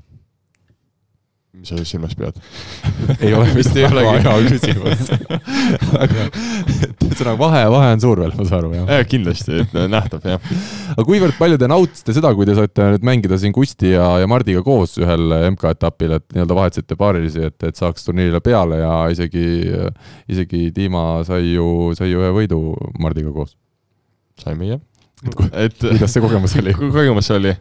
[1.60, 2.38] Mis sa silmas pead
[3.24, 5.12] ei ole vist ei olegi hea küsimus
[6.04, 6.28] aga
[7.10, 8.92] ühesõnaga vahe, vahe on suur veel, ma saan aru, jah?
[9.00, 10.52] ja kindlasti, et nähtav, jah.
[10.96, 14.30] aga kuivõrd palju te nautisite seda, kui te saite nüüd mängida siin Kusti ja, ja
[14.30, 19.46] Mardiga koos ühel MK-etapil, et nii-öelda vahetasite paarilisi, et, et saaks turniirile peale ja isegi,
[20.32, 22.62] isegi Dima sai ju, sai ju ühe võidu
[23.02, 23.56] Mardiga koos?
[24.40, 24.84] saime, jah.
[25.52, 26.76] et kuidas see kogemus oli?
[26.80, 27.56] kogemus oli?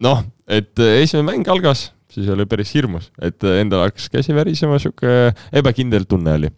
[0.00, 5.32] noh, et esimene mäng algas siis oli päris hirmus, et endal hakkas käsi värisema, sihuke
[5.56, 6.50] ebakindel tunne oli.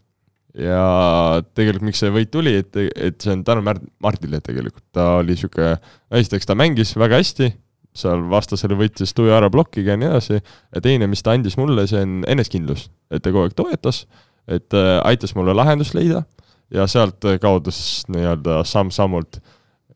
[0.59, 5.37] ja tegelikult, miks see võit tuli, et, et see on tänu Martile tegelikult, ta oli
[5.39, 5.77] sihuke,
[6.13, 7.49] esiteks ta mängis väga hästi,
[7.97, 11.87] seal vastasele võttis tuju ära plokiga ja nii edasi, ja teine, mis ta andis mulle,
[11.89, 14.05] see on enesekindlus, et ta kogu aeg toetas,
[14.49, 16.25] et äh, aitas mulle lahendust leida
[16.73, 19.41] ja sealt kaudu siis nii-öelda samm-sammult,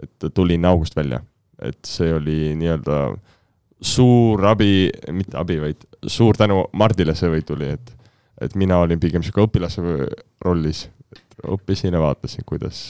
[0.01, 1.23] et tulin august välja.
[1.63, 3.36] et see oli nii-öelda äh,
[3.83, 7.93] suur abi, mitte abi, vaid suur tänu Mardile see võit tuli, et
[8.41, 9.83] et mina olin pigem niisugune õpilase
[10.45, 12.83] rollis, et õppisin ja vaatasin, kuidas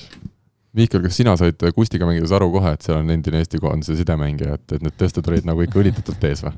[0.76, 4.58] Mihkel, kas sina said Kustiga mängides aru kohe, et seal on endine Eesti koondise sidemängija,
[4.58, 6.56] et, et need tõsted olid nagu ikka õlitatult ees või?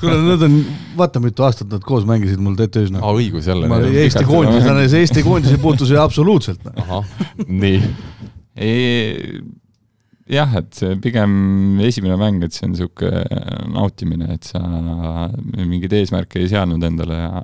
[0.00, 0.56] kuule, nad on,
[0.98, 3.02] vaata mitu aastat nad koos mängisid mul TTÜ-s noh.
[3.02, 3.68] aa, õigus jälle.
[3.70, 6.62] ma olin Eesti koondises, Eesti koondis ei puutu siia absoluutselt.
[6.84, 7.06] Ahah,
[7.46, 7.80] nii.
[10.30, 13.22] Jah, et see pigem esimene mäng, et see on niisugune
[13.74, 14.60] nautimine, et sa
[15.56, 17.42] mingeid eesmärke ei seadnud endale ja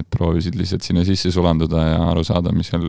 [0.00, 2.86] et proovisid lihtsalt sinna sisse sulanduda ja aru saada, mis seal,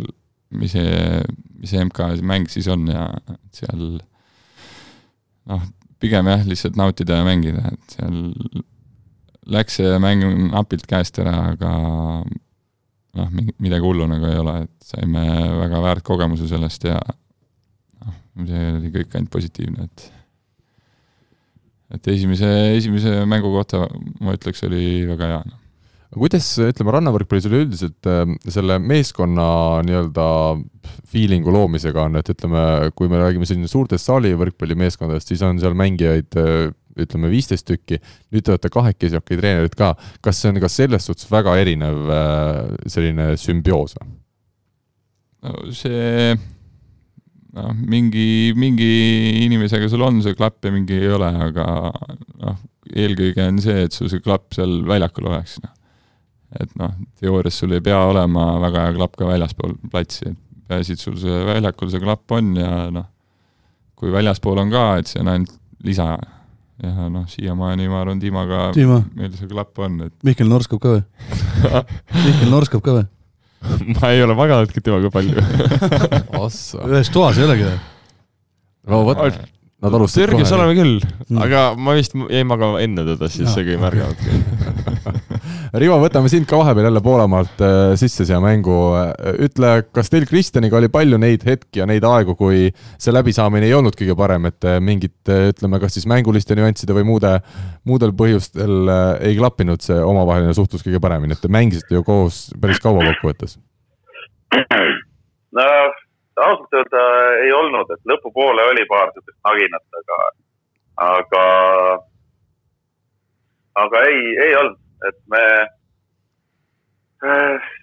[0.54, 1.22] mis see,
[1.58, 3.08] mis see MK mäng siis on ja
[3.56, 3.86] seal
[5.50, 5.64] noh,
[6.02, 8.22] pigem jah, lihtsalt nautida ja mängida, et seal
[9.52, 11.72] läks see mäng napilt käest ära, aga
[13.18, 15.26] noh, midagi hullu nagu ei ole, et saime
[15.64, 17.00] väga väärt kogemuse sellest ja
[18.48, 20.10] see oli kõik ainult positiivne, et
[21.92, 23.84] et esimese, esimese mängu kohta
[24.24, 25.58] ma ütleks, oli väga hea no..
[26.16, 29.48] kuidas, ütleme, rannavõrkpallis üleüldiselt äh, selle meeskonna
[29.88, 30.28] nii-öelda
[31.12, 32.64] feeling'u loomisega on, et ütleme,
[32.96, 38.00] kui me räägime selline suurtest saalivõrkpallimeeskondadest, siis on seal mängijaid äh, ütleme viisteist tükki,
[38.32, 42.08] nüüd te olete kahekesi okei treenerid ka, kas see on ka selles suhtes väga erinev
[42.08, 42.58] äh,
[42.92, 44.18] selline sümbioos või?
[45.42, 46.36] no see
[47.58, 48.90] noh, mingi, mingi
[49.46, 52.60] inimesega sul on see klapp ja mingi ei ole, aga noh,
[52.92, 55.74] eelkõige on see, et sul see klapp seal väljakul oleks, noh.
[56.60, 60.40] et noh, teoorias sul ei pea olema väga hea klapp ka väljaspool platsi, et
[60.72, 63.10] peaasi, et sul see väljakul see klapp on ja noh,
[64.00, 66.14] kui väljaspool on ka, et see on ainult lisa.
[66.82, 69.04] ja noh, siiamaani ma arvan, Tiimaga Tiima.
[69.14, 71.04] meil see klapp on, et Mihkel norskab ka või
[72.26, 73.10] Mihkel norskab ka või?
[73.96, 75.42] ma ei ole maganudki temaga palju
[76.42, 76.86] ossa.
[76.90, 77.80] ühes toas ei olegi või?
[78.92, 79.22] no vot,
[79.82, 81.00] nad alustasid Türgis oleme küll
[81.32, 81.40] Mm.
[81.46, 83.54] aga ma vist jäin magama enne teda, siis Jaa.
[83.56, 84.34] seega ei märganudki.
[85.82, 88.76] Rivo, võtame sind ka vahepeal jälle Poolamaalt äh, sisse siia mängu.
[89.46, 92.68] ütle, kas teil Kristjaniga oli palju neid hetki ja neid aegu, kui
[93.00, 97.08] see läbisaamine ei olnud kõige parem, et äh, mingit, ütleme, kas siis mänguliste nüansside või
[97.08, 97.38] muude,
[97.88, 102.50] muudel põhjustel äh, ei klappinud see omavaheline suhtlus kõige paremini, et te mängisite ju koos
[102.60, 103.56] päris kaua kokkuvõttes?
[105.58, 105.72] no
[106.46, 107.04] ausalt öelda
[107.44, 110.20] ei olnud, et lõpupoole oli paar sellist naginat, aga,
[111.08, 111.44] aga,
[113.84, 115.44] aga ei, ei olnud, et me,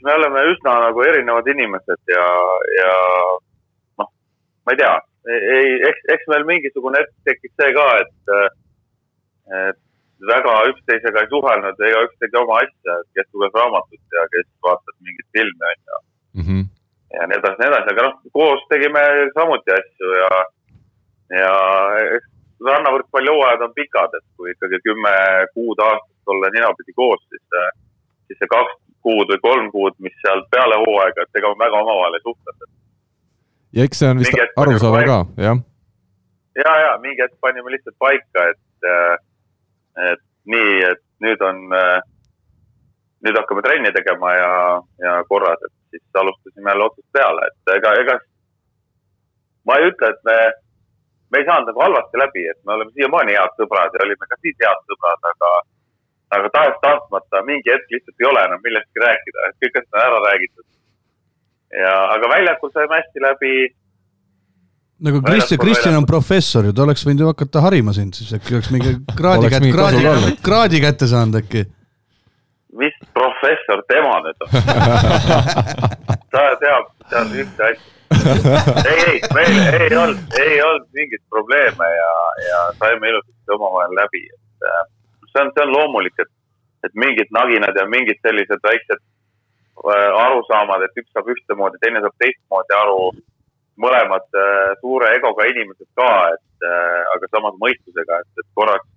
[0.05, 2.29] me oleme üsna nagu erinevad inimesed ja,
[2.79, 2.95] ja
[4.03, 4.13] noh,
[4.67, 4.95] ma ei tea,
[5.35, 8.35] ei, eks, eks meil mingisugune hetk tekkis see ka, et,
[9.65, 9.85] et
[10.27, 15.29] väga üksteisega ei suhelnud, igaüks tegi oma asja, kes luges raamatut ja kes vaatas mingit
[15.37, 16.01] filmi, onju
[16.43, 16.65] -hmm.
[17.15, 19.05] Ja nii edasi, nii edasi, aga noh, koos tegime
[19.37, 20.33] samuti asju ja,
[21.41, 21.55] ja
[22.17, 22.29] eks
[22.67, 25.15] rannavõrkpallihooajad on pikad, et kui ikkagi kümme
[25.55, 27.45] kuud aastas olla ninapidi koos, siis,
[28.27, 28.75] siis see kaks
[29.07, 32.71] kuud või kolm kuud, mis sealt peale hooaega, et ega väga omavahel ei suhtlenud.
[33.79, 35.63] ja eks see on vist arusaadav ka, jah.
[36.65, 38.91] ja, ja mingi hetk panime lihtsalt paika, et,
[40.11, 41.65] et nii, et nüüd on,
[43.27, 44.53] nüüd hakkame trenni tegema ja,
[45.05, 48.19] ja korras, et siis alustasime jälle otsast peale, et ega, ega
[49.69, 50.37] ma ei ütle, et me,
[51.33, 54.41] me ei saanud nagu halvasti läbi, et me oleme siiamaani head sõbrad ja olime ka
[54.45, 55.53] siis head sõbrad, aga,
[56.39, 60.23] aga tahes-tahtmata mingi hetk lihtsalt ei ole enam millestki rääkida, et kõik asjad on ära
[60.29, 60.67] räägitud.
[61.83, 63.53] ja, aga väljakul saime hästi läbi
[64.99, 68.33] nagu Kristjan, Väljaspool Kristjan on professor ju, ta oleks võinud ju hakata harima sind siis,
[68.35, 71.67] äkki oleks mingi kraadi kätte, kraadi kraadi kätte saanud äkki.
[72.79, 74.51] Mis professor tema nüüd on?
[76.33, 77.95] ta teab, teab ühte asja.
[78.93, 82.13] ei, ei, meil ei olnud, ei olnud mingeid probleeme ja,
[82.47, 84.83] ja saime ilusasti omavahel läbi, et äh,
[85.33, 86.33] see on, see on loomulik, et,
[86.89, 92.17] et mingid naginad ja mingid sellised väiksed äh, arusaamad, et üks saab ühtemoodi, teine saab
[92.23, 93.01] teistmoodi aru.
[93.79, 96.45] mõlemad äh, suure egoga inimesed ka, et
[97.15, 98.89] aga samas mõistusega, et, et korraks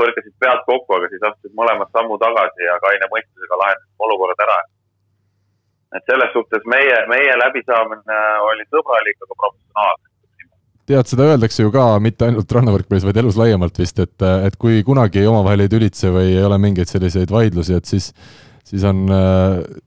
[0.00, 4.62] põrkasid pead kokku, aga siis astusid mõlemad sammu tagasi ja kaine mõistusega lahendasime olukorrad ära.
[5.94, 8.16] et selles suhtes meie, meie läbisaamine
[8.48, 10.08] oli sõbralik, aga professionaalne.
[10.90, 14.82] tead, seda öeldakse ju ka mitte ainult rannavõrkpallis, vaid elus laiemalt vist, et, et kui
[14.84, 18.10] kunagi omavahel ei tülitse või ei ole mingeid selliseid vaidlusi, et siis
[18.64, 19.04] siis on,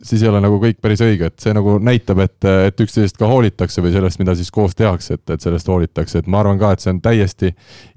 [0.04, 2.38] siis ei ole nagu kõik päris õige, et see nagu näitab, et,
[2.70, 6.30] et üksteisest ka hoolitakse või sellest, mida siis koos tehakse, et, et sellest hoolitakse, et
[6.30, 7.52] ma arvan ka, et see on täiesti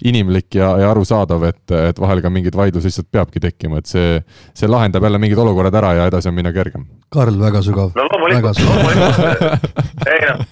[0.09, 4.17] inimlik ja, ja arusaadav, et, et vahel ka mingeid vaidlusi lihtsalt peabki tekkima, et see,
[4.57, 6.87] see lahendab jälle mingid olukorrad ära ja edasi on minna kergem.
[7.11, 7.91] Karl, väga sügav.
[7.95, 8.81] no väga loomulikult, sügav.
[8.81, 9.81] loomulikult.
[10.13, 10.45] ei noh,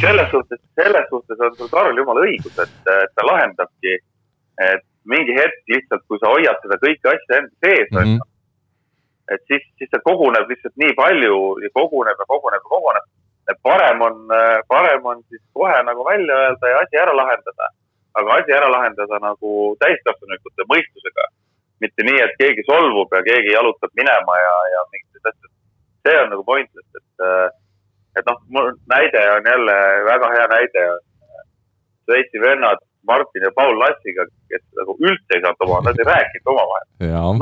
[0.00, 3.94] selles suhtes, selles suhtes on sul Karl jumala õigus, et et ta lahendabki,
[4.64, 8.26] et mingi hetk lihtsalt, kui sa hoiad seda kõike asja enda sees, on ju,
[9.34, 13.06] et siis, siis see koguneb lihtsalt nii palju ja koguneb ja koguneb ja koguneb.
[13.50, 14.16] et parem on,
[14.68, 17.68] parem on siis kohe nagu välja öelda ja asi ära lahendada.
[18.20, 19.52] aga asi ära lahendada nagu
[19.84, 21.28] täiskasvanute mõistusega.
[21.80, 25.52] mitte nii, et keegi solvub ja keegi jalutab minema ja, ja mingid asjad.
[26.06, 27.28] see on nagu pointless, et,
[28.18, 29.78] et noh, mul näide on jälle
[30.12, 31.04] väga hea näide on
[32.08, 36.52] Šveitsi vennad Martin ja Paul Lassiga, kes nagu üldse ei saanud omavahel, nad ei rääkinud
[36.54, 36.86] omavahel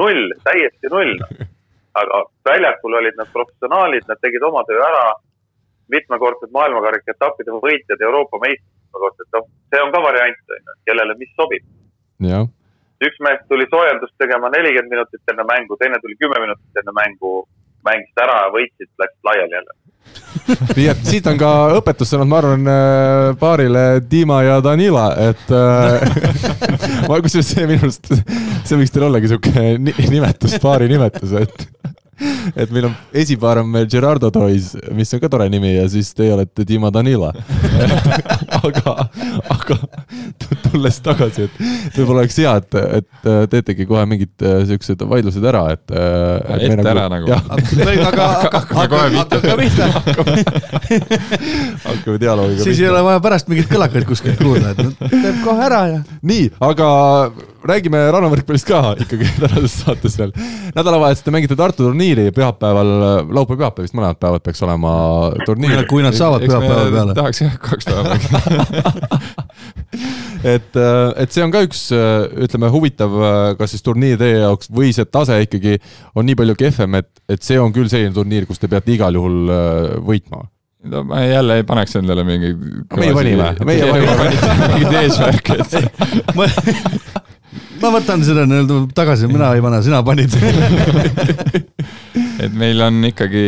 [0.00, 1.14] null, täiesti null.
[2.02, 5.06] aga väljakul olid nad professionaalid, nad tegid oma töö ära.
[5.86, 11.14] mitmekordsed maailmakarika etappide võitjad, Euroopa meistrid mitmekordsed, noh, see on ka variant, on ju, kellele
[11.20, 11.62] mis sobib.
[13.06, 17.46] üks mees tuli soojendust tegema nelikümmend minutit enne mängu, teine tuli kümme minutit enne mängu,
[17.86, 19.76] mängisid ära, võitsid, läksid laiali jälle.
[20.76, 22.68] nii et siit on ka õpetussõnad, ma arvan,
[23.40, 26.06] paarile Dima ja Danila, et äh,
[27.08, 28.12] ma kusjuures see minu arust,
[28.64, 31.66] see võiks teil ollagi sihuke ni- nimetus, paari nimetus, et
[32.60, 36.12] et meil on, esipaar on meil Gerardo Toys, mis on ka tore nimi ja siis
[36.16, 37.32] teie olete Dima Danila.
[38.66, 38.94] aga,
[39.52, 39.78] aga
[40.40, 45.44] tu- tulles tagasi, et võib-olla oleks hea, et, et teetegi kohe mingid äh, siuksed vaidlused
[45.46, 45.84] ära, et.
[46.56, 47.30] Ette ära nagu.
[48.10, 49.40] aga Hakkame kohe pihta.
[49.40, 49.88] hakka pihta.
[51.86, 55.82] hakkame dialoogiga siis ei ole vaja pärast mingeid kõlakaid kuskilt kuulda, et teeb kohe ära
[55.90, 56.00] ja.
[56.26, 56.88] nii, aga
[57.70, 60.34] räägime rannavõrkpallist ka ikkagi tänases saates veel.
[60.76, 62.92] nädalavahetusel te mängite Tartu turniiri pühapäeval,
[63.30, 64.92] laupäev-pühapäev vist mõlemad päevad peaks olema
[65.46, 65.84] turniir.
[65.90, 67.18] kui nad saavad pühapäeva peale.
[67.18, 69.44] tahaks jah, kaks päeva mängida.
[70.54, 71.86] et, et see on ka üks,
[72.46, 73.14] ütleme, huvitav,
[73.60, 75.78] kas siis turniir teie jaoks või see tase ikkagi
[76.16, 79.16] on nii palju kehvem, et, et see on küll selline turniir, kus te peate igal
[79.16, 80.44] juhul äh, võitma.
[80.86, 82.56] no ma jälle ei paneks endale mingeid.
[82.96, 84.14] meie panime, meie panime.
[84.76, 85.72] mingeid eesmärke, et
[87.82, 90.34] ma, võtan seda nii-öelda tagasi, mina ei pane, sina panid.
[92.44, 93.46] et meil on ikkagi,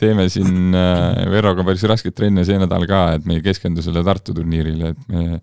[0.00, 4.06] teeme siin äh, Verroga päris rasket trenni see nädal ka, et me ei keskendu sellele
[4.06, 5.40] Tartu turniirile, et me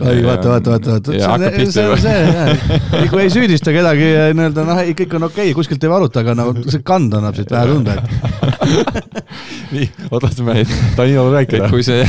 [0.00, 4.80] ei vaata, vaata, vaata, vaata, see, see juba., see, kui ei süüdista kedagi nii-öelda noh,
[4.82, 7.68] ei kõik on okei okay,, kuskilt ei valuta, aga nagu see kand annab siit vähe
[7.70, 8.06] tunda, et
[9.74, 10.62] nii, oot laseme
[10.96, 11.68] Danilole rääkida.
[11.72, 12.02] kui see,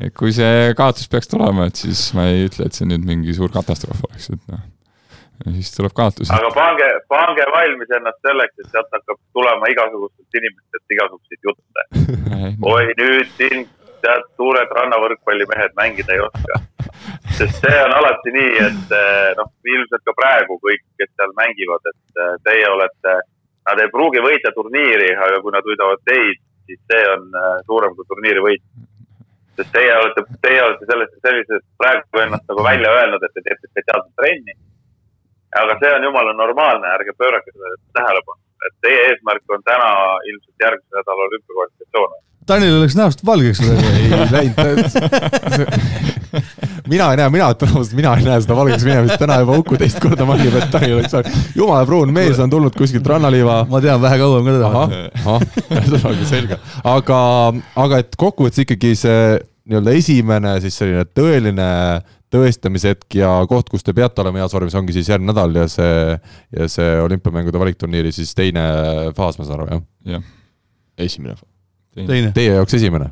[0.00, 3.34] et kui see kaotus peaks tulema, et siis ma ei ütle, et see nüüd mingi
[3.36, 4.62] suur katastroof oleks, et noh,
[5.56, 6.30] siis tuleb kaotus.
[6.36, 11.86] aga pange, pange valmis ennast selleks, et sealt hakkab tulema igasugustest inimestest igasuguseid jutte.
[12.72, 13.68] oi, nüüd siin
[14.04, 16.60] tead, suured rannavõrkpallimehed mängida ei oska.
[17.38, 21.88] sest see on alati nii, et eh, noh, ilmselt ka praegu kõik, kes seal mängivad,
[21.92, 23.16] et eh, teie olete,
[23.70, 27.96] nad ei pruugi võita turniiri, aga kui nad võidavad teid, siis see on eh, suurem
[27.96, 28.64] kui turniiri võit.
[29.60, 33.68] Sest teie olete, teie olete selles, sellises praegu ennast nagu välja öelnud, et te teete
[33.68, 34.56] spetsiaalset trenni.
[35.60, 39.88] aga see on jumala normaalne, ärge pöörake sellele tähelepanu, et teie eesmärk on täna
[40.30, 42.12] ilmselt järgmise nädala olümpiakvalifikatsioon.
[42.46, 43.60] Tanil läks näost valgeks
[44.30, 44.54] läinud.
[46.92, 49.78] mina ei näe, mina ütlen ausalt, mina ei näe seda valgeks minemist, täna juba Uku
[49.80, 51.36] teist korda mängib, et Tanel oleks saanud.
[51.58, 53.64] jumala pruun mees on tulnud kuskilt rannaliiva.
[53.70, 56.60] ma tean vähe kauem ka teda ahah, ahah, ühesõnaga selge,
[56.94, 57.20] aga,
[57.84, 59.20] aga et kokkuvõttes ikkagi see
[59.70, 61.68] nii-öelda esimene siis selline tõeline
[62.30, 66.18] tõestamishetk ja koht, kus te peate olema heas vormis, ongi siis järgmine nädal ja see,
[66.56, 68.64] ja see olümpiamängude valikturniiri siis teine
[69.16, 69.80] faas, ma saan aru, jah?
[70.16, 70.28] jah,
[71.06, 71.38] esimene.
[71.96, 73.10] teine, Teie jaoks esimene?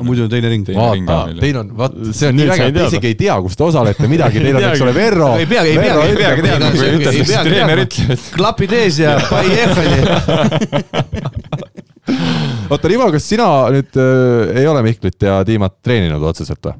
[0.00, 0.64] muidu on teine ring.
[0.64, 3.34] Teine ring on vaata, teil on, vaat see on nii sain te isegi ei tea,
[3.44, 5.28] kus te osalete midagi, teil on, eks ole, Verro.
[5.36, 8.16] ei peagi, ei peagi, ei peagi teadma, kui ei ütleb, siis treener teadma.
[8.38, 10.00] klapid ees ja pai Eiffeli.
[12.72, 16.76] oota, Rivo, kas sina nüüd äh, ei ole Mihklit ja Tiimat treeninud otseselt või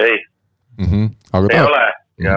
[0.00, 0.18] ei,
[0.78, 0.86] mm?
[0.86, 1.06] -hmm.
[1.50, 1.86] ei tahad, ole
[2.20, 2.36] ja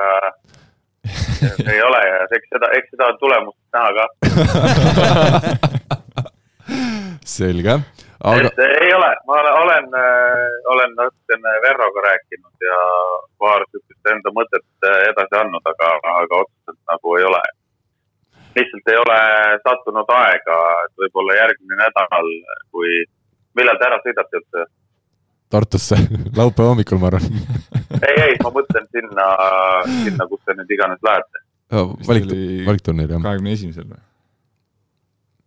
[1.74, 4.06] ei ole ja eks seda, eks seda tulemust näha ka.
[7.38, 7.76] selge,
[8.24, 9.86] aga et ei ole, ma olen, olen,
[10.76, 12.80] olen natukene Verroga rääkinud ja
[13.40, 17.44] paar sihukest enda mõtet äh, edasi andnud, aga, aga otseselt nagu ei ole.
[18.58, 19.20] Lihtsalt ei ole
[19.66, 22.32] sattunud aega, et võib-olla järgmine nädal,
[22.74, 23.04] kui,
[23.58, 24.66] millal te ära sõidate üldse?
[25.54, 25.98] Tartusse
[26.39, 27.26] laupäeva hommikul, ma arvan.
[28.10, 29.28] ei, ei, ma mõtlen sinna,
[30.04, 31.44] sinna, kus te nüüd iganes lähete,
[32.08, 32.30] valik
[32.68, 33.24] valikturniir jah.
[33.24, 34.02] kahekümne esimesel või?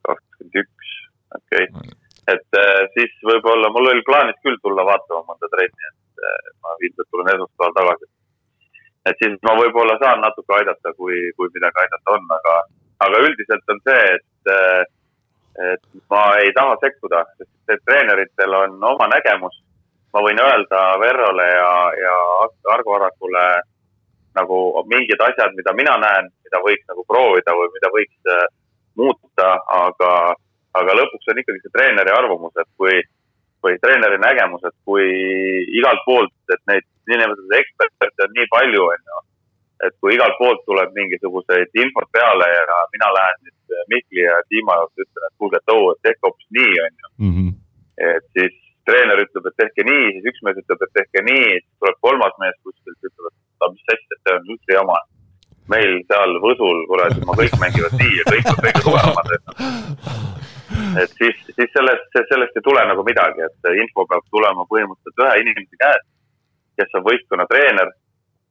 [0.06, 0.92] kakskümmend üks,
[1.38, 1.94] okei okay..
[2.34, 6.74] et äh, siis võib-olla mul oli plaanis küll tulla vaatama mõnda trenni, et äh, ma
[6.80, 8.10] ilmselt tulen esmaspäeval tagasi.
[9.10, 12.56] et siis ma võib-olla saan natuke aidata, kui, kui midagi aidata on, aga,
[13.04, 14.50] aga üldiselt on see, et,
[15.72, 19.62] et ma ei taha sekkuda, sest treeneritel on oma nägemus.
[20.14, 22.12] ma võin öelda Verrole ja, ja
[22.72, 23.46] Argo Arrakule
[24.36, 28.46] nagu mingid asjad, mida mina näen, mida võiks nagu proovida või mida võiks äh,
[28.96, 30.10] muuta, aga,
[30.80, 32.98] aga lõpuks on ikkagi see treeneri arvamus, et kui,
[33.64, 35.06] või treeneri nägemus, et kui
[35.78, 39.24] igalt poolt, et neid niinimetatud eksperte on nii palju, onju.
[39.84, 44.76] Et kui igalt poolt tuleb mingisuguseid infot peale ja mina lähen nüüd Mihkli ja Dima
[44.80, 47.10] juurde, ütlen, et kuulge, et oo, et tehke hoopis nii, onju.
[47.26, 47.48] Mhm.
[48.06, 48.54] et siis
[48.86, 52.34] treener ütleb, et tehke nii, siis üks mees ütleb, et tehke nii, siis tuleb kolmas
[52.42, 54.98] mees kuskilt, ütleb, et aga mis asja, see on üldse jama.
[55.66, 59.44] meil seal Võsul, kuradi, ma kõik mängivad nii ja kõik on kõige tugevamad, et
[61.02, 65.32] et siis, siis sellest, sellest ei tule nagu midagi, et info peab tulema põhimõtteliselt ühe
[65.42, 66.06] inimese käest,
[66.78, 67.90] kes on võistkonna treener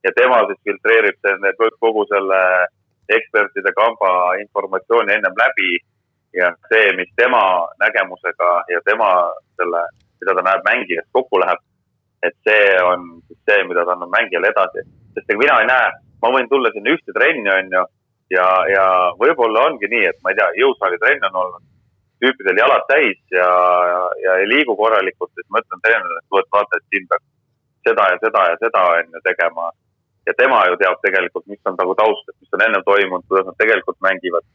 [0.05, 2.41] ja tema siis filtreerib selle, kogu selle
[3.17, 4.11] ekspertide kamba
[4.43, 5.77] informatsiooni ennem läbi
[6.39, 7.43] ja see, mis tema
[7.81, 9.09] nägemusega ja tema
[9.59, 9.83] selle,
[10.21, 11.61] mida ta näeb mängijast kokku läheb,
[12.27, 14.85] et see on siis see, mida ta annab mängijale edasi.
[15.13, 15.91] sest ega mina ei näe,
[16.21, 17.85] ma võin tulla sinna ühte trenni, onju,
[18.35, 18.85] ja, ja
[19.21, 21.63] võib-olla ongi nii, et ma ei tea, jõusaali trenn on olnud,
[22.23, 23.47] tüüpidel jalad täis ja,
[23.91, 27.27] ja, ja ei liigu korralikult, siis ma ütlen treenerile, et kuule, vaata, et siin peaks
[27.87, 29.71] seda ja seda ja seda onju tegema.
[30.27, 33.49] Ja tema ju teab tegelikult, mis on nagu taust, et mis on ennem toimunud, kuidas
[33.49, 34.45] nad tegelikult mängivad.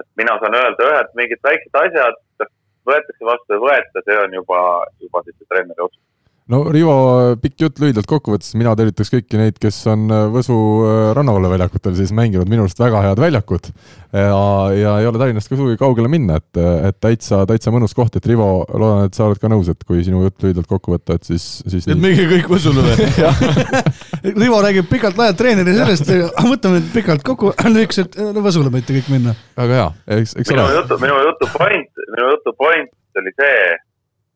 [0.00, 2.50] et mina saan öelda ühed mingid väiksed asjad, kas
[2.88, 4.60] võetakse vastu või ei võeta, see on juba,
[5.04, 6.02] juba siis treeneri otsus.
[6.52, 6.94] No Rivo,
[7.40, 12.12] pikk jutt lühidalt kokkuvõttes, mina tervitaks kõiki neid, kes on äh, Võsu äh, rannavalveväljakutel siis
[12.16, 13.70] mänginud minu arust väga head väljakut.
[14.12, 14.42] ja,
[14.76, 18.28] ja ei ole Tallinnast ka sugugi kaugele minna, et, et täitsa, täitsa mõnus koht, et
[18.28, 21.24] Rivo, loodan, et sa oled ka nõus, et kui sinu jutt lühidalt kokku võtta, et
[21.30, 23.08] siis, siis et minge kõik Võsule või?
[24.44, 26.12] Rivo räägib pikalt-laialt treeneri sellest,
[26.44, 29.34] võtame nüüd pikalt kokku, lühikesed, Võsule võite kõik minna.
[29.56, 29.88] väga hea,
[30.20, 30.76] eks, eks minu ole.
[30.82, 33.58] jutu, minu jutu point, minu jutu point oli see,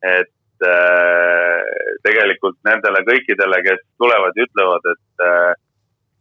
[0.09, 0.33] et
[0.67, 1.61] äh,
[2.05, 5.51] tegelikult nendele kõikidele, kes tulevad ja ütlevad, et äh,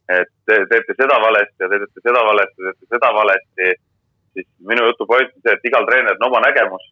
[0.09, 3.72] et te teete seda valesti ja te teete seda valesti, teete seda valesti,
[4.33, 6.87] siis minu jutu point on see, et igal treeneril on oma nägemus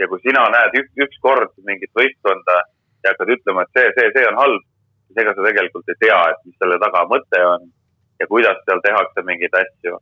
[0.00, 2.58] ja kui sina näed üks, ükskord mingit võistkonda
[3.04, 4.68] ja hakkad ütlema, et see, see, see on halb,
[5.08, 7.64] siis ega sa tegelikult ei tea, et mis selle taga mõte on
[8.20, 9.96] ja kuidas seal tehakse mingeid asju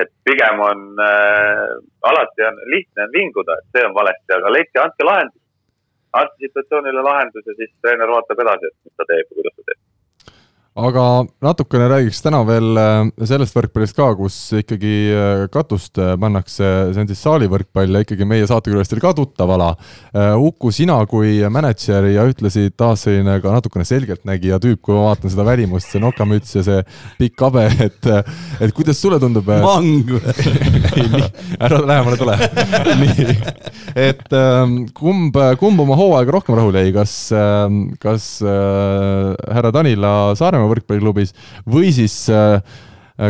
[0.00, 1.72] et pigem on äh,,
[2.08, 5.41] alati on lihtne on vinguda, et see on valesti, aga leidke, andke lahendus.
[6.20, 9.68] Andke situatsioonile lahendus ja siis treener vaatab edasi, et mis ta teeb ja kuidas ta
[9.70, 9.81] teeb.
[10.72, 16.64] Aga natukene räägiks täna veel äh, sellest võrkpallist ka, kus ikkagi äh, katust äh, pannakse,
[16.94, 19.72] see on siis saalivõrkpall ja ikkagi meie saatekülalistele ka tuttav ala.
[20.12, 25.32] Uku, sina kui mänedžer ja ühtlasi taas selline ka natukene selgeltnägija tüüp, kui ma vaatan
[25.32, 26.80] seda välimust, see nokamüts ja see
[27.20, 28.08] pikk habe, et,
[28.60, 29.48] et kuidas sulle tundub?
[29.62, 30.12] mang.
[30.96, 31.22] nii,
[31.60, 32.38] ära lähemale tule.
[33.02, 33.36] nii,
[34.08, 37.16] et ähm, kumb, kumb oma hooaega rohkem rahule jäi, kas,
[38.02, 41.34] kas äh, härra Tanila Saaremaa võrkpalliklubis
[41.68, 42.60] või siis äh,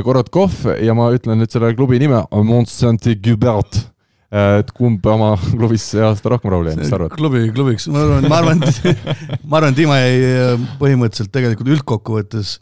[0.04, 3.80] Korotkov ja ma ütlen nüüd selle klubi nime, Mont-Saint-Gubert
[4.32, 7.14] et kumb oma klubis see aasta rohkem rahule jäi, mis sa arvad?
[7.18, 8.62] klubi klubiks, ma arvan, ma arvan,
[9.48, 12.56] ma arvan, Dima jäi äh, põhimõtteliselt tegelikult üldkokkuvõttes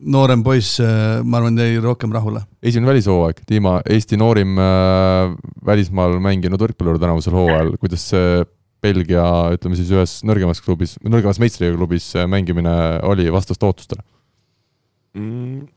[0.00, 2.42] noorem poiss, ma arvan, jäi rohkem rahule.
[2.62, 5.36] esimene välishooaeg, Dima, Eesti noorim äh,
[5.66, 8.40] välismaal mänginud võrkpallur tänavusel hooajal, kuidas see
[8.82, 9.24] Belgia,
[9.54, 12.72] ütleme siis ühes nõrgemas klubis, nõrgemas meistriga klubis äh, mängimine
[13.08, 14.04] oli vastast ootustele?
[15.16, 15.68] mm,.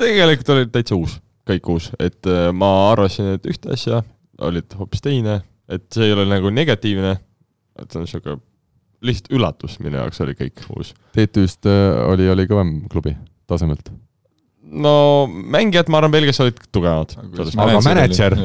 [0.00, 4.02] tegelikult oli täitsa uus, kõik uus, et äh, ma arvasin, et ühte asja,
[4.42, 5.40] olid hoopis teine,
[5.72, 7.16] et see ei ole nagu negatiivne,
[7.80, 8.38] et see on sihuke
[9.02, 10.92] lihtsalt üllatus minu jaoks oli kõik uus.
[11.16, 13.16] TTÜ-st äh, oli, oli kõvem klubi
[13.50, 13.90] tasemelt.
[14.72, 17.12] No mängijad, ma arvan, Belgias olid tugevamad.
[17.60, 18.36] Aga mänedžer?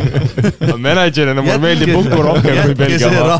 [0.88, 3.36] mänedžerina mulle meeldib Uku rohkem kui Belgia oma.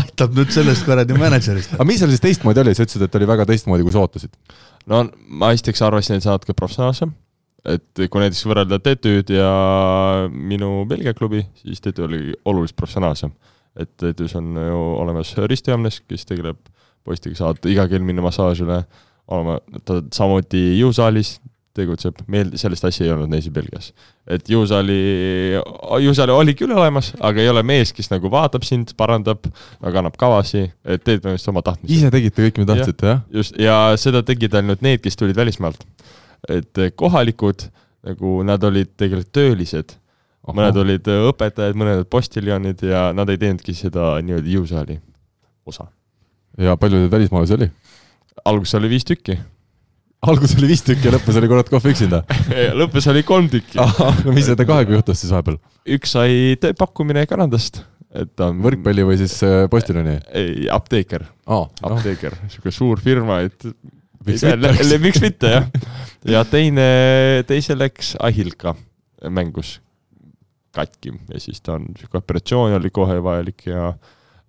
[0.00, 1.74] aitab nüüd sellest kuradi mänedžerist.
[1.74, 4.32] aga mis seal siis teistmoodi oli, sa ütlesid, et oli väga teistmoodi, kui sa ootasid?
[4.90, 5.02] no
[5.42, 7.12] ma esiteks arvasin, et sa oled ka professionaalsem,
[7.74, 9.52] et kui näiteks võrrelda TTÜ-d ja
[10.30, 13.34] minu Belgia klubi, siis TTÜ oli oluliselt professionaalsem.
[13.80, 16.62] et TTÜ-s on ju olemas Risto Jamnes, kes tegeleb
[17.06, 18.84] poistega, saad iga kell minna massaažile,
[19.30, 21.38] olema, ta samuti jõusaalis
[21.76, 23.92] tegutseb, meil sellist asja ei olnud neis Belgias.
[24.30, 24.96] et jõusaali,
[26.04, 29.46] jõusaal oli küll olemas, aga ei ole mees, kes nagu vaatab sind, parandab,
[29.80, 33.22] aga annab kavasi, et teed põhimõtteliselt oma tahtmise ise tegite kõik, mida tahtsite, jah?
[33.34, 35.86] just, ja seda tegid ainult need, kes tulid välismaalt.
[36.48, 37.68] et kohalikud
[38.06, 39.94] nagu nad olid tegelikult töölised,
[40.50, 44.98] mõned olid õpetajad, mõned olid postiljonid ja nad ei teinudki seda nii-öelda jõusaali
[45.68, 45.86] osa.
[46.58, 47.70] ja palju teid välismaalasi oli?
[48.44, 49.36] Alguses oli viis tükki,
[50.26, 52.22] alguses oli viis tükki ja lõpus oli kurat kohv üksinda.
[52.80, 53.78] lõpus oli kolm tükki.
[53.78, 55.60] no mis nende kahega juhtus siis vahepeal?
[55.96, 57.82] üks sai tööpakkumine Kanadast,
[58.14, 60.18] et ta on võrkpalli või siis äh, postiljoni?
[60.34, 63.70] ei, apteeker, noh, apteeker, sihuke suur firma, et
[64.26, 65.68] Miks mitte, miks mitte jah.
[66.28, 66.82] ja teine,
[67.48, 68.74] teise läks Ahilka
[69.32, 69.78] mängus
[70.76, 73.94] katki ja siis ta on sihuke operatsioon oli kohe vajalik ja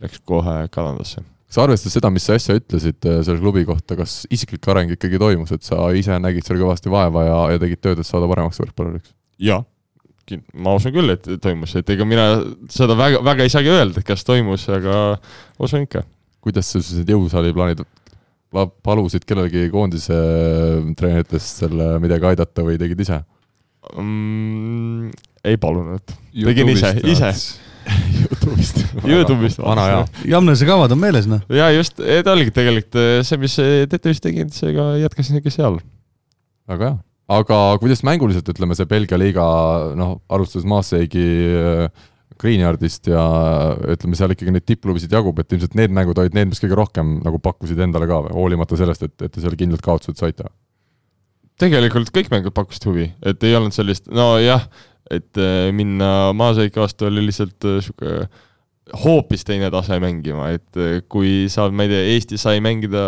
[0.03, 1.23] läks kohe Kanadasse.
[1.51, 5.19] Sa arvestades seda, mis sa äsja ütlesid äh, selle klubi kohta, kas isiklik areng ikkagi
[5.21, 8.61] toimus, et sa ise nägid seal kõvasti vaeva ja, ja tegid tööd, et saada paremaks
[8.61, 9.13] võrkpalluriks?
[9.41, 9.63] jaa,
[10.63, 12.27] ma usun küll, et toimus, et ega mina
[12.71, 15.17] seda väga, väga ei saagi öelda, et kas toimus, aga
[15.59, 16.05] usun ikka.
[16.41, 17.83] kuidas sul siis need jõusaali plaanid,
[18.85, 23.19] palusid kellelgi koondise äh, treeneritest selle midagi aidata või tegid ise?
[23.91, 25.11] mm,.
[25.51, 27.35] ei palunud, tegin ise, ise.
[28.41, 28.81] Youtube'ist.
[29.05, 30.01] Youtube'ist vana hea.
[30.33, 31.41] Jamnese kavad on meeles, noh.
[31.53, 33.57] ja just, ta oligi tegelikult eh, see, mis
[33.91, 35.77] TTÜ-s tegin, seega jätkasin ikka seal.
[36.71, 36.97] väga hea.
[37.37, 39.45] aga kuidas mänguliselt, ütleme, see Belgia liiga,
[39.97, 41.27] noh, alustades Maaseigi
[42.41, 43.21] Greenyardist ja
[43.93, 47.19] ütleme, seal ikkagi neid tippklubisid jagub, et ilmselt need mängud olid need, mis kõige rohkem
[47.21, 50.49] nagu pakkusid endale ka, hoolimata sellest, et, et te seal kindlalt kaotused saite.
[51.61, 54.65] tegelikult kõik mängud pakkusid huvi, et ei olnud sellist, nojah,
[55.17, 58.09] et eh, minna maaseika vastu oli lihtsalt eh, sihuke
[59.03, 60.75] hoopis teine tase mängima, et
[61.07, 63.03] kui sa, ma ei tea, Eestis sai mängida,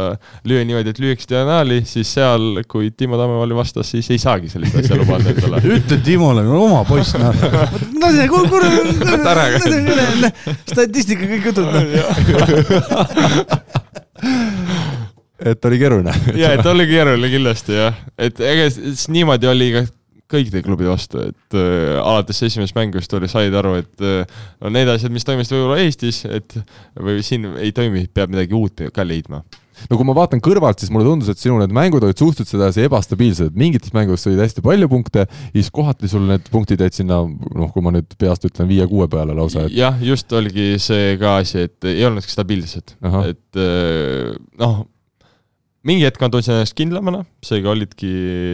[0.48, 4.48] lüüa niimoodi, et lüüakse diagonaali, siis seal, kui Timo Tamme oli vastas, siis ei saagi
[4.54, 5.60] sellist asja lubada endale.
[5.82, 7.36] ütle Timole, oma poiss, noh.
[8.00, 8.70] lase, kuule,
[10.72, 11.84] statistika, kõik jutud, noh.
[15.52, 16.14] et oli keeruline.
[16.40, 19.82] ja, et oli keeruline kindlasti jah, et ega s- niimoodi oli ka
[20.34, 24.90] kõikide klubide vastu, et äh, alates esimesest mängust oli, said aru, et äh, no need
[24.92, 26.56] asjad, mis toimusid võib-olla Eestis, et
[27.00, 29.44] või siin ei toimi, peab midagi uut ka leidma.
[29.90, 32.86] no kui ma vaatan kõrvalt, siis mulle tundus, et sinu need mängud olid suhteliselt sedasi
[32.86, 35.26] ebastabiilsed, mingites mängudes sõid hästi palju punkte,
[35.56, 39.36] siis kohati sul need punktid jäid sinna, noh, kui ma nüüd peast ütlen, viie-kuue peale
[39.38, 44.84] lausa, et jah, just oligi see ka asi, et ei olnudki stabiilsed, et äh, noh,
[45.88, 48.12] mingi hetk ma tundsin ennast kindlamana, seega olidki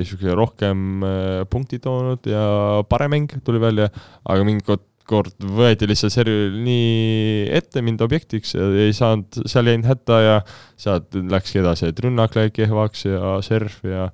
[0.08, 2.44] sihuke rohkem äh, punkti toonud ja
[2.90, 3.90] parem mäng tuli välja,
[4.26, 4.66] aga mingi
[5.10, 10.36] kord, võeti lihtsalt serveril nii ette mind objektiks ja ei saanud, seal jäin hätta ja
[10.80, 14.10] sealt läkski edasi, et rünnak läks kehvaks ja serv ja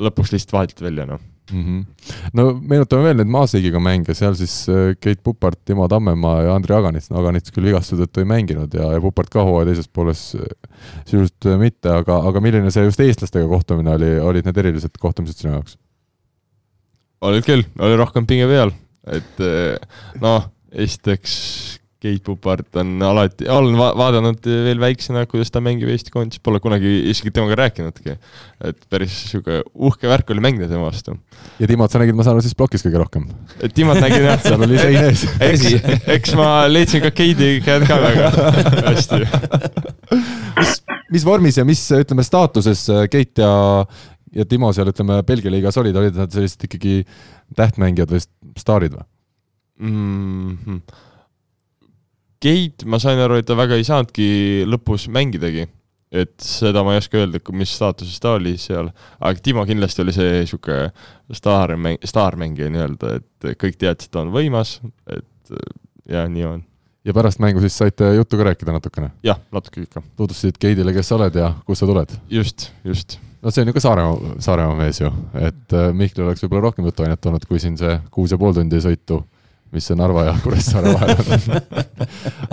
[0.00, 1.22] lõpuks lihtsalt vahetati välja, noh.
[1.52, 1.62] mm.
[1.64, 2.12] -hmm.
[2.38, 6.78] no meenutame veel neid Maasegiga mänge, seal siis äh, Keit Pupart, Timo Tammemaa ja Andrei
[6.78, 10.24] Aganits, no Aganits küll vigastuse tõttu ei mänginud ja, ja Pupart ka hooaja teises pooles
[10.38, 10.46] äh,
[11.04, 15.42] sisuliselt äh, mitte, aga, aga milline see just eestlastega kohtumine oli, olid need erilised kohtumised
[15.42, 15.76] sinu jaoks?
[17.20, 18.72] olid küll, oli rohkem pinge peal,
[19.12, 19.42] et
[20.22, 26.12] noh, esiteks Keit Pupart on alati, olen va vaadanud veel väiksena, kuidas ta mängib Eesti
[26.14, 28.14] koondises, pole kunagi isegi temaga rääkinudki.
[28.64, 31.16] et päris sihuke uhke värk oli mängida tema vastu.
[31.58, 33.26] ja Timot, sa nägid, ma saan aru, siis plokis kõige rohkem.
[33.76, 35.26] Timot nägin jah, seal oli sein ees.
[35.50, 35.66] eks,
[36.16, 38.32] eks ma leidsin ka Keidi käed ka väga
[38.88, 39.20] hästi.
[41.12, 43.52] mis vormis ja mis, ütleme, staatuses Keit ja,
[44.40, 47.02] ja Timo seal, ütleme, Belgia liigas olid, olid nad sellised ikkagi
[47.60, 48.24] tähtmängijad või
[48.56, 49.08] staarid või?
[49.80, 51.06] mm -hmm.
[52.40, 55.68] Keit, ma sain aru, et ta väga ei saanudki lõpus mängidagi.
[56.10, 58.88] et seda ma ei oska öelda, mis staatuses ta oli seal,
[59.22, 60.88] aga Timo kindlasti oli see niisugune
[61.38, 65.54] staar, staarmängija nii-öelda, et kõik teadsid, et ta on võimas, et
[66.10, 66.62] ja nii on.
[67.04, 69.10] ja pärast mängu siis saite juttu ka rääkida natukene?
[69.22, 70.02] jah, natuke ikka.
[70.16, 72.14] tutvustasid Keidile, kes sa oled ja kust sa tuled?
[72.30, 75.10] just, just no see on ju ka Saaremaa, Saaremaa mees ju,
[75.40, 78.82] et äh, Mihklil oleks võib-olla rohkem jutuainet olnud, kui siin see kuus ja pool tundi
[78.82, 79.22] sõitu
[79.74, 81.58] mis see Narva ja Kuressaare vahel on.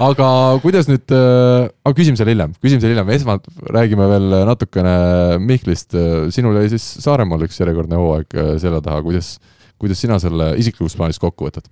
[0.08, 0.28] Aga
[0.64, 4.96] kuidas nüüd äh,, aga küsime selle hiljem, küsime selle hiljem, esmalt räägime veel natukene
[5.44, 5.96] Mihklist,
[6.36, 9.36] sinul jäi siis Saaremaal üks järjekordne hooaeg äh, selja taha, kuidas,
[9.82, 11.70] kuidas sina selle isiklikus plaanis kokku võtad?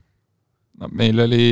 [0.82, 1.46] no meil oli,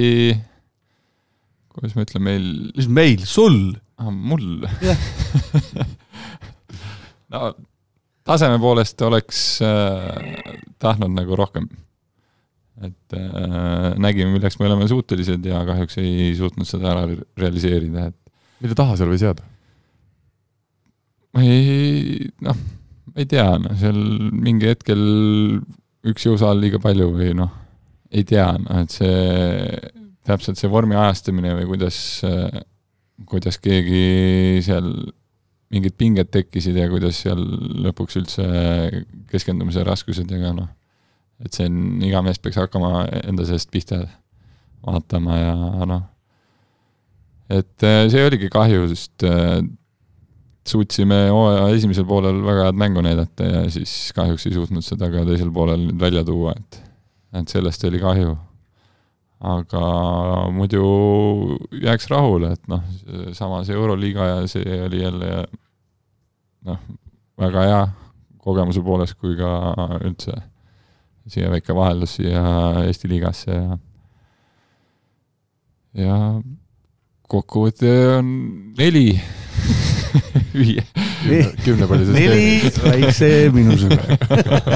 [1.75, 3.61] kuidas ma ütlen, meil mis meil, sul?
[4.01, 4.09] Ah,?
[4.09, 4.65] mul.
[7.33, 7.47] No
[8.27, 11.67] taseme poolest oleks äh, tahtnud nagu rohkem
[12.81, 17.05] et äh, nägime, milleks me oleme suutelised ja kahjuks ei suutnud seda ära
[17.37, 19.45] realiseerida, et mille taha seal võis jääda?
[21.33, 22.57] ma ei, noh,
[23.17, 23.99] ei tea, noh, seal
[24.33, 25.03] mingi hetkel
[26.09, 27.53] üks jõusaal liiga palju või noh,
[28.13, 29.81] ei tea, noh, et see,
[30.25, 31.97] täpselt see vormi ajastamine või kuidas,
[33.29, 34.89] kuidas keegi seal
[35.73, 37.41] mingid pinged tekkisid ja kuidas seal
[37.85, 38.45] lõpuks üldse
[39.31, 40.69] keskendumise raskused ja ka noh
[41.41, 44.03] et see on, iga mees peaks hakkama enda seest pihta
[44.83, 46.03] vaatama ja noh,
[47.51, 49.59] et äh, see oligi kahju, sest äh,
[50.67, 55.25] suutsime hooaja esimesel poolel väga head mängu näidata ja siis kahjuks ei suutnud seda ka
[55.27, 56.79] teisel poolel nüüd välja tuua, et,
[57.39, 58.35] et sellest oli kahju.
[59.43, 59.79] aga
[60.55, 60.83] muidu
[61.83, 62.83] jääks rahule, et noh,
[63.35, 65.31] samas Euroliiga ja see oli jälle
[66.63, 66.79] noh,
[67.39, 67.83] väga hea
[68.43, 69.51] kogemuse poolest kui ka
[69.99, 70.37] üldse
[71.27, 72.43] siia väike vaheldus siia
[72.83, 73.77] Eesti liigasse ja
[75.93, 76.17] ja
[77.29, 78.27] kokkuvõte on
[78.77, 79.07] neli
[80.53, 80.85] viie
[81.63, 84.17] kümnepallises neli väikse miinusega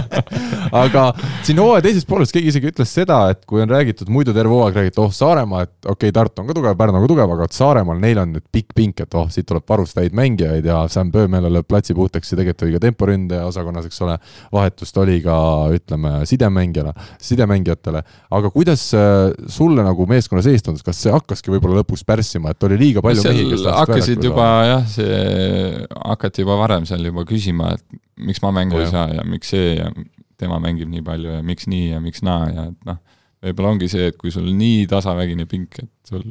[0.83, 1.03] aga
[1.45, 4.77] siin hooaja teises pooles keegi isegi ütles seda, et kui on räägitud, muidu terve hooaeg
[4.79, 7.47] räägiti, oh Saaremaa, et okei okay,, Tartu on ka tugev, Pärnu on ka tugev, aga
[7.53, 11.51] Saaremaal neil on nüüd pikk pink, et oh, siit tuleb varustajaid mängijaid ja Sam Pöömele
[11.53, 14.17] lööb platsi puhtaks ja tegelikult oli ka temporündaja osakonnas, eks ole,
[14.53, 15.37] vahetust oli ka
[15.75, 18.03] ütleme sidemängijana, sidemängijatele,
[18.39, 22.67] aga kuidas äh, sulle nagu meeskonna sees tundus, kas see hakkaski võib-olla lõpuks pärssima, et
[22.67, 27.73] oli liiga palju mehi, kes hakkasid juba jah, see hakati juba varem seal juba küsima,
[27.77, 28.85] et miks ma mängu ja.
[28.85, 29.91] ei saa ja miks see ja
[30.37, 32.99] tema mängib nii palju ja miks nii ja miks naa ja et noh,
[33.45, 36.25] võib-olla ongi see, et kui sul nii tasavägine pink, et sul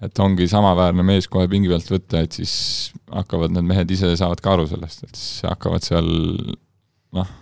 [0.00, 2.54] et ongi samaväärne mees kohe pingi pealt võtta, et siis
[3.12, 6.08] hakkavad need mehed ise, saavad ka aru sellest, et siis hakkavad seal
[7.16, 7.36] noh,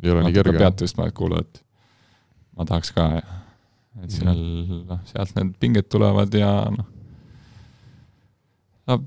[0.00, 0.56] kerge.
[0.56, 1.62] pead tõstma, et kuule, et
[2.56, 3.22] ma tahaks ka ja
[4.00, 4.14] et mhm.
[4.16, 4.42] seal
[4.88, 6.88] noh, sealt need pinged tulevad ja noh,
[8.88, 9.02] no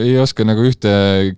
[0.00, 0.90] ei oska nagu ühte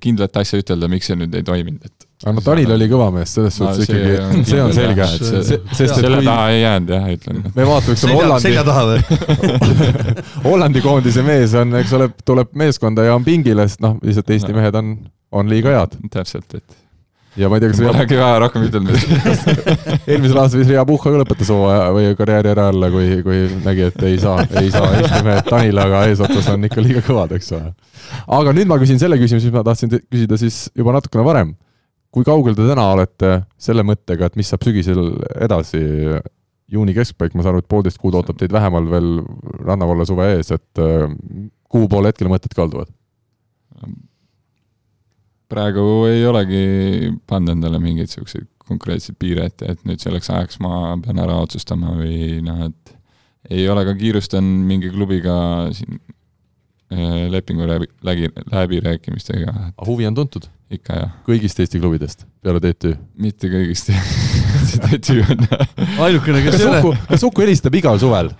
[0.02, 3.34] kindlat asja ütelda, miks see nüüd ei toiminud, et aga no Tanil oli kõva mees,
[3.36, 6.28] selles no, suhtes ikkagi, see on selge, et see, see, sest selle kui...
[6.28, 7.42] taha ei jäänud jah, ütlen.
[7.50, 8.46] me vaatame, eks ole Hollandi.
[8.46, 9.68] selja taha või
[10.48, 14.54] Hollandi koondise mees on, eks ole, tuleb meeskonda ja on pingil, sest noh, lihtsalt Eesti
[14.54, 14.60] no.
[14.62, 14.96] mehed on,
[15.36, 16.00] on liiga head.
[16.14, 16.85] täpselt, et
[17.36, 18.96] ja ma ei tea, kas Polegi vaja rohkem ütelda
[20.10, 23.90] eelmisel aastal vist Riia Puhha ka lõpetas hooaja või karjääri ära alla, kui, kui nägi,
[23.90, 27.52] et ei saa, ei saa Eesti mehed Tanile, aga eesotsas on ikka liiga kõvad, eks
[27.56, 27.74] ole.
[28.38, 31.52] aga nüüd ma küsin selle küsimuse, mis ma tahtsin küsida siis juba natukene varem.
[32.14, 35.84] kui kaugel te täna olete selle mõttega, et mis saab sügisel edasi?
[36.72, 39.10] juuni keskpaik, ma saan aru, et poolteist kuud ootab teid vähemal veel
[39.62, 41.04] rannavalla suve ees, et äh,
[41.70, 42.90] kuhu poole hetkel mõtted kalduvad?
[45.52, 46.62] Praegu ei olegi
[47.28, 51.94] pannud endale mingeid siukseid konkreetseid piire ette, et nüüd selleks ajaks ma pean ära otsustama
[52.00, 52.94] või noh, et
[53.54, 55.36] ei ole ka kiirustanud mingi klubiga
[55.76, 56.00] siin
[56.90, 59.72] äh, lepingu läbi, läbi, läbirääkimistega.
[59.86, 60.50] huvi on tuntud?
[60.72, 61.14] ikka jah.
[61.28, 62.96] kõigist Eesti klubidest peale TTÜ?
[63.22, 63.92] mitte kõigist
[64.88, 65.46] TTÜ on
[66.08, 66.96] ainukene, kes ei ole.
[67.06, 68.34] kas Uku helistab igal suvel?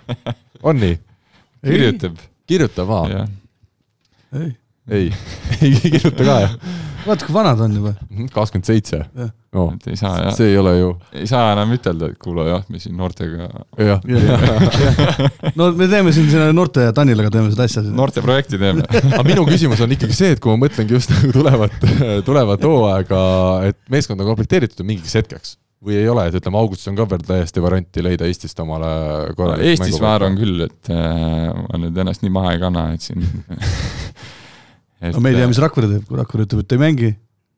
[0.59, 0.99] on nii?
[1.63, 2.19] kirjutab.
[2.51, 3.27] kirjutab, aa?
[4.43, 4.55] ei
[4.91, 5.09] ei
[5.61, 6.55] ei kirjuta ka, jah?
[7.07, 7.93] vaata, kui vana ta on juba.
[8.09, 9.01] Mhm, kakskümmend seitse.
[9.57, 10.33] Oh, et ei saa jah.
[10.35, 10.89] see ei ole ju.
[11.15, 13.47] ei saa enam ütelda, et kuule jah, me siin noortega.
[13.79, 14.01] jah
[15.57, 17.83] no me teeme siin selle noorte ja Tanilaga teeme seda asja.
[17.87, 18.83] noorteprojekti teeme
[19.13, 21.79] aga minu küsimus on ikkagi see, et kui ma mõtlengi just nagu tulevat,
[22.27, 23.21] tulevat hooaega,
[23.71, 25.55] et meeskond on komplekteeritud mingiks hetkeks
[25.87, 28.89] või ei ole, et ütleme, augustis on ka veel täiesti varianti leida Eestist omale
[29.37, 32.87] korralik no, Eestis ma arvan küll, et äh, ma nüüd ennast nii maha ei kanna,
[32.97, 33.21] et siin
[35.01, 35.13] et....
[35.13, 37.13] no me ei tea, mis Rakvere teeb, kui Rakvere ütleb, et ei mängi.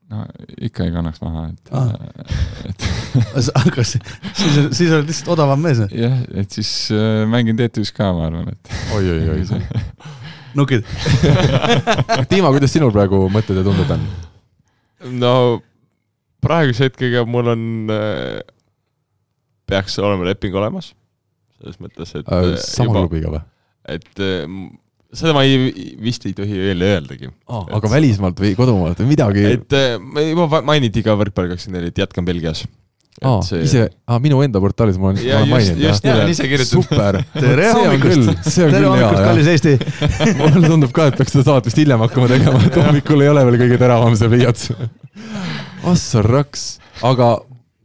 [0.09, 0.23] no
[0.69, 1.91] ikka ei kannaks maha, et Ah.
[2.69, 2.87] et
[3.61, 4.01] aga siis,
[4.33, 8.49] siis, siis oled lihtsalt odavam mees, jah, et siis äh, mängin TTÜ-s ka, ma arvan,
[8.53, 9.43] et oi-oi-oi.
[10.57, 10.85] nukid.
[12.31, 14.07] Dima, kuidas sinul praegu mõtted ja tunded on?
[15.21, 15.33] no
[16.43, 17.63] praeguse hetkega mul on,
[19.69, 20.93] peaks olema leping olemas,
[21.59, 23.41] selles mõttes, et äh, sama klubiga või?
[23.95, 24.45] et äh,
[25.14, 27.30] seda ma ei, vist ei tohi veel öeldagi.
[27.49, 29.45] aga välismaalt või kodumaalt või midagi?
[29.57, 32.62] et äh, ma juba mainiti ka võrkpalli kakskümmend neli, et jätkan Belgias.
[33.26, 35.82] aa, ise, aa minu enda portaalis ma olen, ma Ja olen just- maininud.
[35.89, 36.30] just nimelt.
[36.36, 36.84] ise kirjutatud.
[36.86, 37.18] super.
[37.41, 39.74] tere hommikust, see on tere küll hommikust, kallis Eesti.
[40.53, 43.45] mulle tundub ka, et peaks seda saadet vist hiljem hakkama tegema, et hommikul ei ole
[43.49, 44.70] veel kõige teravam see pliiats.
[45.89, 46.68] Assar raks,
[47.01, 47.34] aga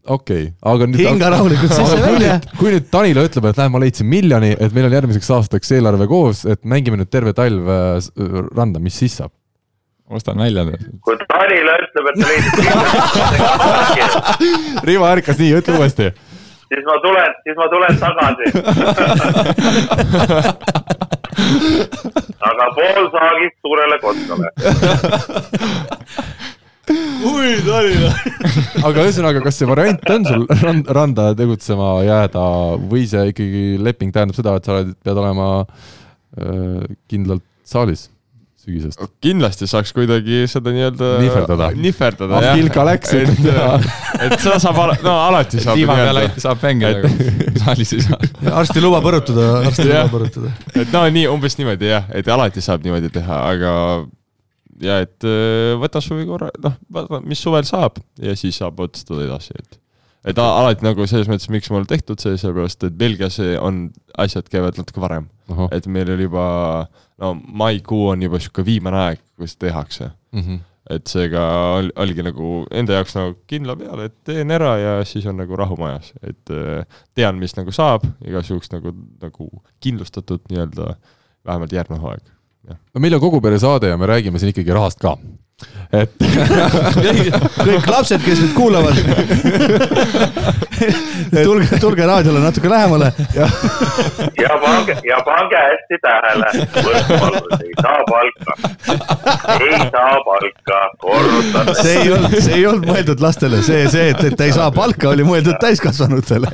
[0.05, 1.01] okei okay., aga nüüd.
[1.01, 2.33] hinga rahulikult sisse-välja.
[2.59, 6.07] kui nüüd Tanila ütleb, et näe, ma leidsin miljoni, et meil on järgmiseks aastaks eelarve
[6.11, 7.79] koos, et mängime nüüd terve talv äh,
[8.57, 9.33] randa, mis siis saab?
[10.15, 10.63] ostan välja
[11.05, 12.47] kui Tanila ütleb, et ta leidis
[14.89, 16.07] Rivo ärkas nii, ütle uuesti.
[16.69, 18.45] siis ma tulen, siis ma tulen tagasi.
[22.49, 24.49] aga pool saagist suurele kotkale.
[26.91, 28.11] oi, Tallinna.
[28.85, 32.47] aga ühesõnaga, kas see variant on sul rand, randa tegutsema jääda
[32.91, 38.11] või see ikkagi leping tähendab seda, et sa oled, pead olema äh, kindlalt saalis
[38.65, 39.01] sügisest?
[39.25, 41.69] kindlasti saaks kuidagi seda nii-öelda Nihverdada.
[41.77, 43.87] nihverdada, ah, Pilka läks, et et,
[44.29, 48.21] et seda saab, no alati saab peale nii-öelda, saab mängida, aga saalis ei saa.
[48.63, 50.05] arsti luba põrutada, arsti Jah.
[50.07, 50.53] luba põrutada.
[50.75, 53.75] et no nii umbes niimoodi jah, et alati saab niimoodi teha, aga
[54.83, 59.25] ja et äh, võta suvi korra, noh, vaata, mis suvel saab ja siis saab otsustada
[59.27, 59.79] edasi, et.
[60.33, 64.79] et alati nagu selles mõttes, miks mul tehtud see, sellepärast et Belgias on, asjad käivad
[64.81, 65.29] natuke varem,
[65.77, 66.45] et meil oli juba,
[67.21, 70.11] no maikuu on juba sihuke viimane aeg, kus tehakse.
[70.35, 70.63] Mhm.
[70.91, 71.41] et seega
[71.79, 75.57] ol- oligi nagu enda jaoks nagu kindla peale, et teen ära ja siis on nagu
[75.57, 76.85] rahu majas, et äh,
[77.17, 79.47] tean, mis nagu saab, igasuguks nagu, nagu
[79.81, 80.91] kindlustatud nii-öelda
[81.47, 82.21] vähemalt järgmine hooaeg.
[82.69, 85.17] No meil on kogu pere saade ja me räägime siin ikkagi rahast ka.
[85.95, 86.11] Et
[87.67, 88.97] kõik lapsed, kes nüüd kuulavad.
[91.35, 93.47] tulge, tulge raadiole natuke lähemale ja
[94.41, 96.49] ja pange, ja pange hästi tähele,
[96.87, 98.53] võrkpallur ei saa palka.
[99.55, 101.71] ei saa palka, korrutan.
[101.81, 104.71] see ei olnud, see ei olnud mõeldud lastele, see, see, et, et ta ei saa
[104.75, 106.51] palka, oli mõeldud täiskasvanutele.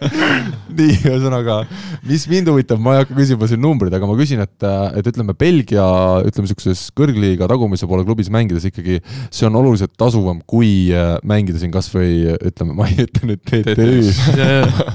[0.78, 1.62] nii, ühesõnaga,
[2.08, 4.68] mis mind huvitab, ma ei hakka küsima siin numbreid, aga ma küsin, et,
[5.00, 5.86] et ütleme, Belgia,
[6.28, 8.98] ütleme siukses kõrgliiga tagumise poole klubis mängides ikkagi
[9.30, 14.20] see on oluliselt tasuvam, kui äh, mängida siin kasvõi ütleme, ma ei ütle nüüd TTÜ-s,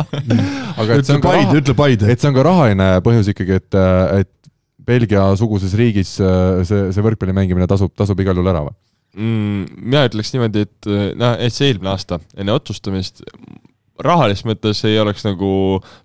[0.81, 3.81] aga et see on ka raha, et see on ka rahaline põhjus ikkagi, et,
[4.21, 4.31] et
[4.91, 8.77] Belgia-suguses riigis äh, see, see võrkpalli mängimine tasub, tasub igal juhul ära või?
[9.17, 9.81] mm,.
[9.81, 13.25] mina ütleks niimoodi, et noh, et see eelmine aasta enne otsustamist
[14.05, 15.51] rahalises mõttes ei oleks nagu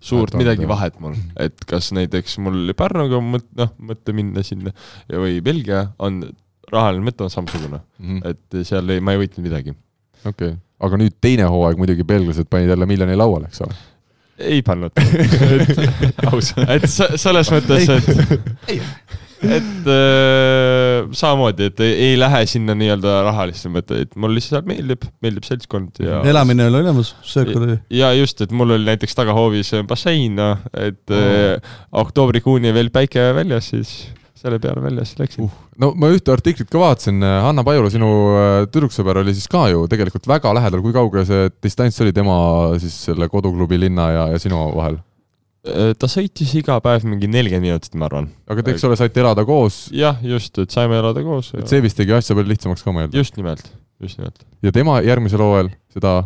[0.01, 4.73] suurt olnud, midagi vahet mul, et kas näiteks mul Pärnuga mõt-, noh, mõte minna sinna
[4.73, 6.23] ja, või Belgia on,
[6.73, 7.83] rahaline mõte on samasugune,
[8.31, 9.77] et seal ei, ma ei võitnud midagi.
[10.25, 10.57] okei okay.,
[10.87, 13.77] aga nüüd teine hooaeg muidugi belglased panid jälle miljoni lauale, eks ole.
[14.39, 14.93] ei pannud.
[16.77, 18.11] et se- selles mõttes, et,
[19.47, 25.09] et äh, samamoodi, et ei, ei lähe sinna nii-öelda rahalisse mõtte, et mul lihtsalt meeldib,
[25.25, 27.79] meeldib seltskond ja elamine oli olemas, söök oli.
[27.97, 30.41] ja just, et mul oli näiteks tagahoovis bassein,
[30.77, 31.73] et oh.
[32.05, 33.97] oktoobrikuuni veel päike väljas, siis
[34.37, 35.57] selle peale väljas läksin uh..
[35.81, 39.87] no ma ühte artiklit ka vaatasin, Hanna Pajula, sinu äh, tüdruksõber oli siis ka ju
[39.91, 42.37] tegelikult väga lähedal, kui kaugel see distants oli tema
[42.83, 45.01] siis selle koduklubi linna ja, ja sinu vahel?
[45.99, 48.29] ta sõitis iga päev mingi nelikümmend minutit, ma arvan.
[48.47, 51.51] aga te, eks ole, saite elada koos, jah, just, et saime elada koos.
[51.59, 53.19] et see vist tegi asja palju lihtsamaks ka mõelda.
[53.19, 53.65] just nimelt,
[54.03, 54.45] just nimelt.
[54.63, 56.21] ja tema järgmisel hooajal seda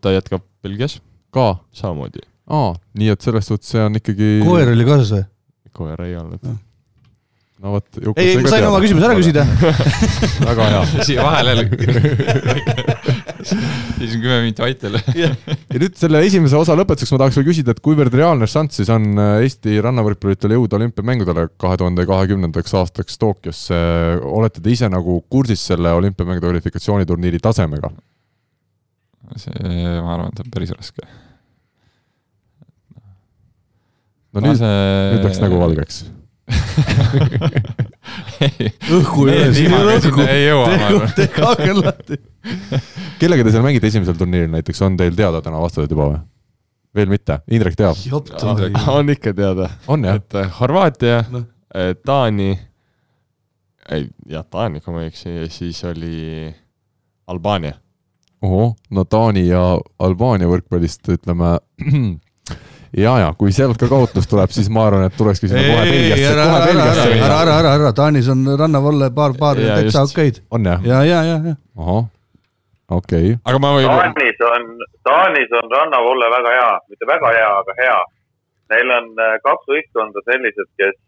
[0.00, 0.98] ta jätkab Belgias
[1.34, 2.24] ka, samamoodi.
[2.50, 5.28] aa, nii et selles suhtes see on ikkagi koer oli kaasas või?
[5.70, 6.42] koera ei olnud.
[6.42, 6.58] no
[7.60, 7.86] vot,
[8.16, 9.44] ei, ma sain oma küsimuse ära küsida.
[10.48, 10.82] väga hea.
[11.04, 11.52] siia vahele
[13.44, 15.00] siis on kümme minti vait jälle.
[15.16, 15.30] ja
[15.80, 19.08] nüüd selle esimese osa lõpetuseks ma tahaks veel küsida, et kuivõrd reaalne šanss siis on
[19.20, 23.80] äh, Eesti rannavõrkpalluritel jõuda olümpiamängudele kahe tuhande kahekümnendaks aastaks Tokyosse.
[24.24, 27.92] olete te ise nagu kursis selle olümpiamängude kvalifikatsiooniturniiri tasemega?
[29.38, 29.52] see,
[30.00, 31.04] ma arvan, et on päris raske.
[34.34, 35.60] no nüüd, nüüd läks nägu.
[35.60, 36.02] valgeks.
[38.96, 39.26] õhku
[40.54, 41.00] ole õhku.
[41.16, 42.18] tehku aken lahti.
[43.20, 46.20] kellega te seal mängite esimesel turniiril näiteks, on teil teada täna vastused juba või?
[46.96, 47.96] veel mitte, Indrek teab,
[48.90, 49.68] on ikka teada,
[50.10, 51.46] et äh, Horvaatia Noh.,
[52.04, 52.50] Taani,
[53.94, 56.48] ei jah, Taani, kui ma ei eksi, ja siis oli
[57.30, 57.76] Albaania.
[58.42, 59.62] ohoh, no Taani ja
[60.02, 61.50] Albaania võrkpallist ütleme
[62.96, 66.30] ja, ja kui sealt ka kaotus tuleb, siis ma arvan, et tulekski sinna kohe Belgiasse,
[66.32, 67.26] ära, kohe ära, ära, Belgiasse ära, minna.
[67.26, 70.42] ära, ära, ära, Taanis on rannavalle paar, paar Ja täitsa okeid.
[70.50, 70.86] on jah?
[70.86, 71.54] ja, ja, ja, ja.
[71.78, 72.04] ahah,
[72.88, 73.38] okei okay..
[73.44, 74.70] aga ma võin, Taanis on,
[75.06, 78.00] Taanis on rannavolle väga hea, mitte väga hea, aga hea.
[78.70, 80.98] Neil on äh, kaks võistkonda sellised, kes,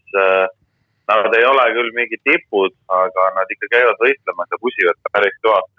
[1.11, 5.78] nad ei ole küll mingid tipud, aga nad ikka käivad võistlemas ja pusivad päris kõvasti.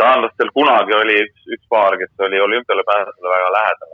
[0.00, 3.90] taanlastel kunagi oli üks, üks paar, kes oli olümpiale pääsule väga lähedal,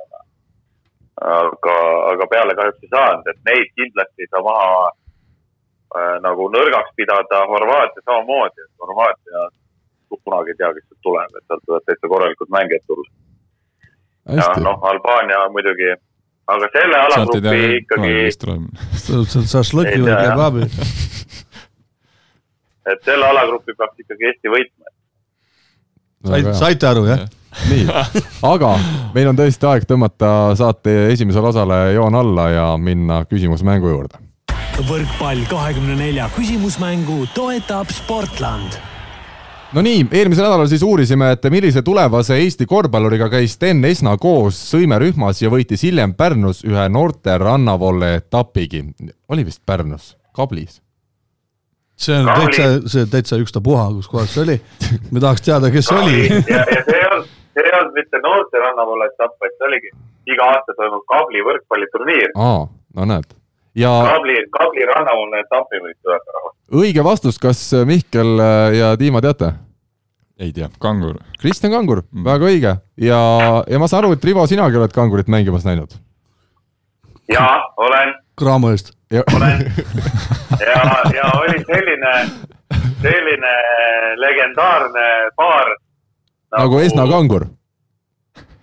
[1.22, 1.76] aga, aga,
[2.12, 7.44] aga peale kahjuks ei saanud, et neid kindlasti ei saa maha äh, nagu nõrgaks pidada
[7.52, 9.46] Horvaatia samamoodi, et Horvaatia
[10.26, 13.08] kunagi ei tea, kes sealt tuleb, et sealt võivad täitsa korralikud mängijad tulla.
[14.40, 15.92] ja noh, Albaania muidugi,
[16.54, 18.12] aga selle sealt alagrupi ikkagi,
[18.42, 18.62] tuleb.
[19.54, 20.68] šašlõki või kebabi.
[22.92, 24.94] et selle alagrupi peaks ikkagi Eesti võitma.
[26.32, 27.26] saite, saite aru, jah?
[27.70, 27.86] nii,
[28.52, 28.72] aga
[29.14, 34.20] meil on tõesti aeg tõmmata saate esimesele osale joon alla ja minna küsimusmängu juurde.
[34.88, 38.76] võrkpall kahekümne nelja küsimusmängu toetab Sportland
[39.74, 44.58] no nii, eelmisel nädalal siis uurisime, et millise tulevase Eesti korvpalluriga käis Sten Esna koos
[44.70, 48.84] sõimerühmas ja võitis hiljem Pärnus ühe noorte rannavolle etapigi.
[49.28, 50.82] oli vist Pärnus, Kablis.
[51.96, 54.60] see on täitsa, see täitsa ükstapuha, kus kohas see oli.
[55.10, 56.28] me tahaks teada, kes see oli.
[56.54, 59.92] ja, ja see olnud, see ei olnud mitte noorte rannavoole etapp, vaid see oligi
[60.32, 62.32] iga aasta toimub Kabli võrkpalliturniir.
[62.36, 62.64] aa,
[62.96, 63.36] no näed.
[63.74, 66.50] ja Kabli, Kabli rannavoole etapi võiks öelda
[66.80, 68.36] õige vastus, kas Mihkel
[68.76, 69.52] ja Dima teate?
[70.38, 71.16] ei tea, kangur.
[71.40, 73.20] Kristjan Kangur, väga õige ja,
[73.64, 75.96] ja ma saan aru, et Rivo, sinagi oled kangurit mängimas näinud.
[77.32, 77.46] ja
[77.76, 78.92] olen, Cramo eest.
[79.12, 79.64] olen
[80.60, 80.82] ja,
[81.14, 82.12] ja oli selline,
[83.02, 83.54] selline
[84.16, 85.75] legendaarne paar.
[86.58, 87.46] Nagu Esna Kangur.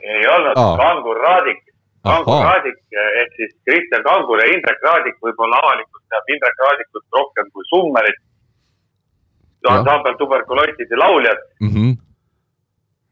[0.04, 0.78] ei olnud Aa.
[0.78, 1.62] Kangur Raadik,
[2.04, 2.44] Kangur Ahaa.
[2.54, 2.80] Raadik
[3.22, 8.20] ehk siis Kristjan Kangur ja Indrek Raadik, võib-olla avalikkus teab Indrek Raadikut rohkem kui Summerit.
[9.70, 11.92] Ansambel tuberkuloosid ja lauljad, Mm -hmm.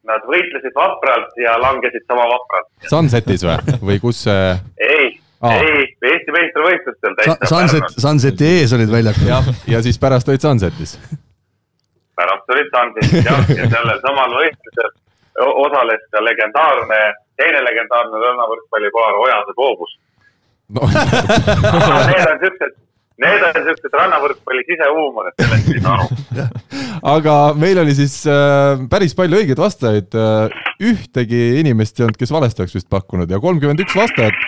[0.04, 2.68] nad võitlesid vapralt ja langesid sama vapralt.
[2.90, 3.58] Sunsetis või,
[3.88, 4.60] või kus see?
[4.80, 5.54] ei Aa.
[5.54, 9.28] ei, Eesti meistrivõistlustel täitsa Sunset, Sunseti ees olid väljakul.
[9.28, 11.00] jah, ja siis pärast olid Sunsetis.
[12.22, 14.94] Pärast olid Sunsetis jah, ja sellel samal võistlusel
[15.40, 17.02] osales ka legendaarne,
[17.40, 19.98] teine legendaarne rannavõrkpallipaar Ojase Koobus.
[20.76, 20.88] no
[22.12, 22.76] Need on siuksed,
[23.24, 26.50] need on siuksed rannavõrkpalli sisehuumorid, sellest ei saa aru.
[27.16, 30.60] aga meil oli siis äh, päris palju õigeid vastajaid äh,.
[30.92, 34.46] ühtegi inimest ei olnud, kes valesti oleks vist pakkunud ja kolmkümmend üks vastajat.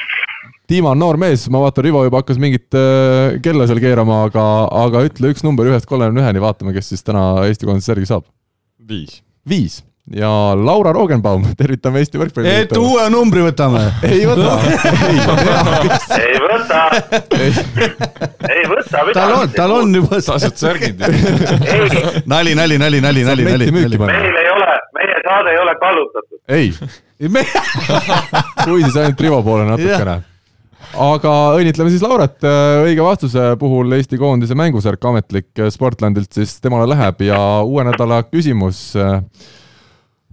[0.69, 4.43] Dima on noor mees, ma vaatan, Rivo juba hakkas mingit äh, kella seal keerama, aga,
[4.85, 8.29] aga ütle üks number ühest kolmekümne üheni, vaatame, kes siis täna Eesti koondise särgi saab.
[8.87, 9.19] viis.
[9.47, 12.55] viis ja Laura Rogenbaum, tervitame Eesti võrkpalli.
[12.63, 13.83] et uue numbri võtame.
[14.09, 14.57] ei võta,
[15.07, 15.19] ei,
[16.19, 16.81] ei võta,
[18.49, 19.95] ei võta tal on, tal on.
[19.95, 20.19] juba.
[20.23, 21.03] tasud särgid.
[21.03, 26.39] ei, nali, nali, nali, nali, nali, nali, meil ei ole, meie saade ei ole kallutatud.
[26.47, 26.73] ei,
[28.63, 30.21] kui siis ainult Rivo poole natukene.
[30.93, 32.37] Aga õnnitleme siis Lauret,
[32.83, 38.91] õige vastuse puhul Eesti koondise mängusärk ametlik Sportlandilt siis temale läheb ja uue nädala küsimus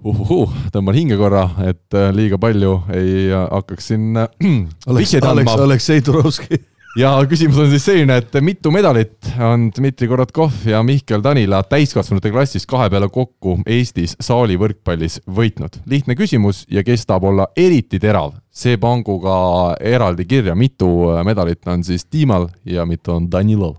[0.05, 4.29] uhuhuu, tõmban hinge korra, et äh, liiga palju ei äh, hakkaks siin äh,
[4.91, 5.57] oleks, vihjeid andma.
[5.67, 6.61] Aleksei Turovski.
[6.99, 12.33] ja küsimus on siis selline, et mitu medalit on Dmitri Korotkov ja Mihkel Tanila täiskasvanute
[12.33, 15.83] klassis kahe peale kokku Eestis saali võrkpallis võitnud?
[15.91, 19.37] lihtne küsimus ja kes tahab olla eriti terav, see pangu ka
[19.81, 23.79] eraldi kirja, mitu äh, medalit on siis Dimal ja mitu on Danilov.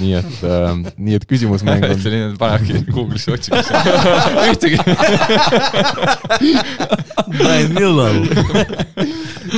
[0.00, 3.58] nii et äh,, nii et küsimusmäng on selline, panebki Google'isse otsima.
[4.50, 4.78] ühtegi.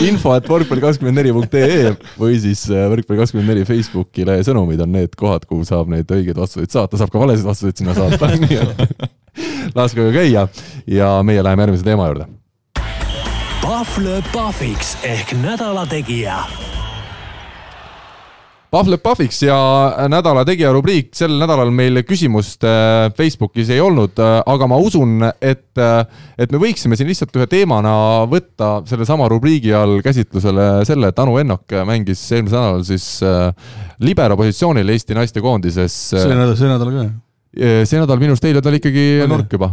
[0.02, 5.92] info, et võrkpalli24.ee või siis äh, võrkpalli24 Facebooki lehe sõnumid on need kohad, kuhu saab
[5.92, 10.46] neid õigeid vastuseid saata, saab ka valesid vastuseid sinna saata, nii et laske aga käia
[10.90, 12.28] ja meie läheme järgmise teema juurde.
[13.62, 16.40] Pahv lööb pahviks ehk nädala tegija
[18.74, 19.54] Pahv lööb pahviks ja
[20.10, 25.78] nädala tegija rubriik sel nädalal meil küsimust äh, Facebookis ei olnud, aga ma usun, et,
[25.78, 27.94] et me võiksime siin lihtsalt ühe teemana
[28.32, 33.52] võtta sellesama rubriigi all käsitlusele selle, et Anu Ennok mängis eelmisel nädalal siis äh,
[34.02, 36.00] libero positsioonil Eesti naistekoondises.
[36.16, 37.10] see nädal, see nädal ka.
[37.86, 39.70] see nädal minu arust eile ta oli ikkagi nurk juba.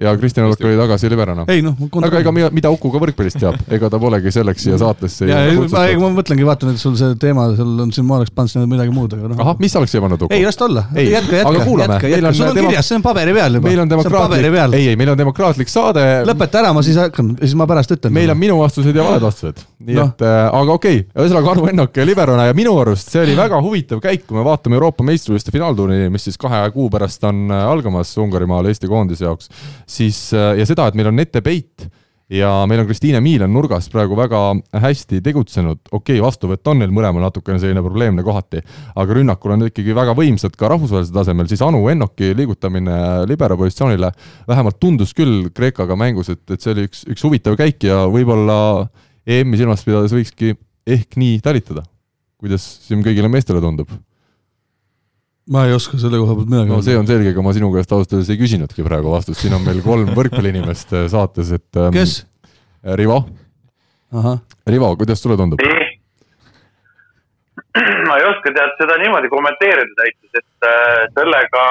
[0.00, 1.44] Ja Kristjan Olk oli tagasi liberana.
[1.50, 1.74] ei noh,
[2.04, 5.40] aga ega mida, mida Uku ka võrkpallist teab, ega ta polegi selleks siia saatesse ja,
[5.48, 8.30] ei ma, ei, ma mõtlengi, vaatan, et sul see teema seal on siin, ma oleks
[8.34, 9.40] pannud sinna midagi muud, aga noh.
[9.42, 10.34] ahah, mis sa oleks siia pannud Uku?
[10.36, 13.34] ei, las ta olla, jätka, jätka, jätka, jätka, sul on demo- kirjas, see on paberi
[13.34, 13.68] peal juba.
[13.68, 14.46] meil on demokraatlik,
[14.78, 16.06] ei, ei, meil on demokraatlik saade.
[16.28, 18.14] lõpeta ära, ma siis hakkan, siis ma pärast ütlen.
[18.14, 19.64] meil on minu vastused ja valed vastused.
[19.82, 20.06] nii no.
[20.12, 23.34] et äh,, aga okei okay., ühesõnaga Anu Ennok ja Liberona ja minu arust see oli
[23.38, 27.48] väga huvitav käik, kui me vaatame Euroopa meistrivõistluste finaalturniiri, mis siis kahe kuu pärast on
[27.50, 29.50] äh, algamas Ungarimaal Eesti koondise jaoks,
[29.88, 31.88] siis äh, ja seda, et meil on Nete Peit
[32.28, 34.40] ja meil on Kristiine Miilan nurgas praegu väga
[34.82, 38.60] hästi tegutsenud, okei okay,, vastuvõtt on neil mõlemal natukene selline probleemne kohati,
[39.00, 44.12] aga rünnakul on ikkagi väga võimsad ka rahvusvahelisel tasemel, siis Anu Ennoki liigutamine libero positsioonile
[44.48, 48.58] vähemalt tundus küll Kreekaga mängus, et, et see oli üks, üks huvitav käik ja võib-olla
[49.28, 50.52] EM-i silmas pidades võikski
[50.88, 51.86] ehk nii talitada.
[52.38, 53.88] kuidas siin kõigile meestele tundub?
[55.52, 57.92] Ma ei oska selle koha pealt midagi no see on selge, ega ma sinu käest
[57.94, 61.92] ausalt öeldes ei küsinudki praegu vastust, siin on meil kolm võrkpalliinimest äh, saates, et ähm,
[61.96, 62.20] kes?
[62.98, 63.18] Rivo,
[64.14, 64.38] ahah,
[64.70, 65.60] Rivo, kuidas sulle tundub?
[68.08, 71.64] ma ei oska tead seda niimoodi kommenteerida täitsa, sest äh, sellega,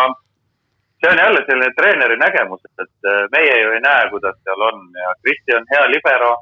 [1.02, 4.78] see on jälle selline treeneri nägemus, et äh, meie ju ei näe, kuidas seal on
[4.98, 6.36] ja Kristi on hea libero.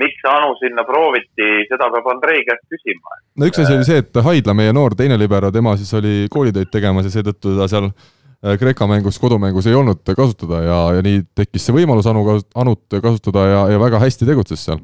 [0.00, 3.20] Miks Anu sinna prooviti, seda peab Andrei käest küsima.
[3.38, 6.72] no üks asi oli see, et Haidla, meie noor teine libero, tema siis oli koolitöid
[6.72, 11.22] tegemas ja seetõttu ta seal äh, Kreeka mängus, kodumängus ei olnud kasutada ja, ja nii
[11.36, 14.82] tekkis see võimalus Anu, Anut kasutada ja, ja väga hästi tegutses seal.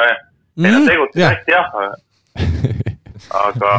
[0.00, 1.20] ei no tegutses Mhm.
[1.20, 1.66] jah, hästi jah.
[3.44, 3.70] aga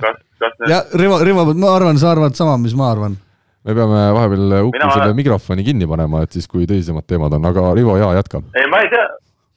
[0.00, 3.16] kas, kas nüüd ja Rivo, Rivo, ma arvan, sa arvad sama, mis ma arvan.
[3.66, 7.72] Me peame vahepeal Uku selle mikrofoni kinni panema, et siis, kui tõsisemad teemad on, aga
[7.74, 8.42] Rivo, jaa, jätka.
[8.54, 9.06] ei, ma ei tea,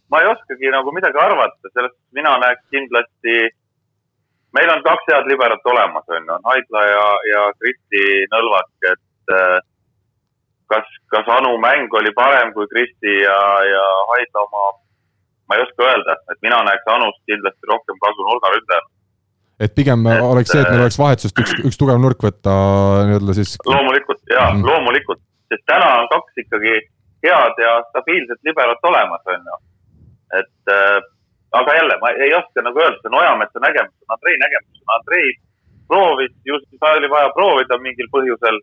[0.10, 3.36] ma ei oskagi nagu midagi arvata, sellest mina näeks kindlasti,
[4.58, 9.36] meil on kaks head liberat olemas, on ju, on Haidla ja, ja Kristi Nõlvak, et
[9.38, 9.58] äh,
[10.74, 13.42] kas, kas Anu mäng oli parem kui Kristi ja,
[13.74, 13.84] ja
[14.14, 14.70] Haidla oma,
[15.50, 18.96] ma ei oska öelda, et mina näeks Anust kindlasti rohkem kasu nurgaründajana.
[19.60, 22.54] Et pigem Et, oleks see, et meil äh, oleks vahetusest üks, üks tugev nurk võtta
[23.10, 24.64] nii-öelda siis loomulikult ja mm.
[24.68, 26.76] loomulikult, sest täna on kaks ikkagi
[27.26, 29.60] head ja stabiilset liberot olemas, on ju.
[30.40, 30.98] et äh,
[31.60, 34.84] aga jälle, ma ei oska nagu öelda, see on Ojametsa nägemus, see on Andrei nägemus,
[34.98, 35.32] Andrei
[35.90, 38.62] proovis, just seda oli vaja proovida mingil põhjusel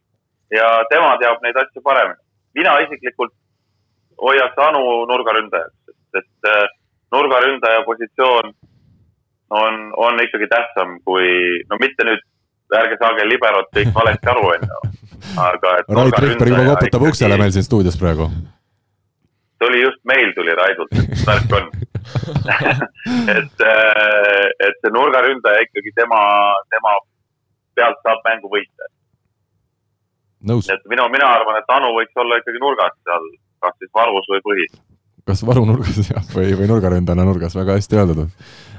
[0.54, 2.22] ja tema teab neid asju paremini.
[2.54, 3.34] mina isiklikult
[4.22, 6.62] hoiaks Anu nurgaründajaks, sest äh,
[7.12, 8.54] nurgaründaja positsioon
[9.50, 11.28] on, on ikkagi tähtsam kui,
[11.70, 12.22] no mitte nüüd,
[12.74, 14.78] ärge saage liberot kõik valesti aru, onju.
[15.38, 15.90] aga et.
[15.98, 18.30] Rait Rihper juba koputab uksele meil siin stuudios praegu.
[19.62, 21.70] tuli just meil tuli Raidult, et värk on.
[23.36, 23.62] et,
[24.66, 26.20] et see nurgaründaja ikkagi tema,
[26.74, 26.92] tema
[27.78, 28.90] pealt saab mängu võita.
[30.74, 33.30] et minu, mina arvan, et Anu võiks olla ikkagi nurgas seal,
[33.64, 34.78] kas siis varus või põhis.
[35.26, 38.26] kas varunurgas jah, või, või nurgaründajana nurgas, väga hästi öeldud.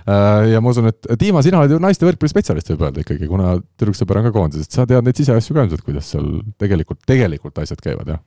[0.08, 4.22] Ja ma usun, et Dima, sina oled ju naiste võrkpallispetsialist, võib öelda ikkagi, kuna tüdruksõber
[4.22, 6.30] on ka koondises, et sa tead neid siseasju ka ilmselt, kuidas seal
[6.62, 8.24] tegelikult, tegelikult asjad käivad, jah?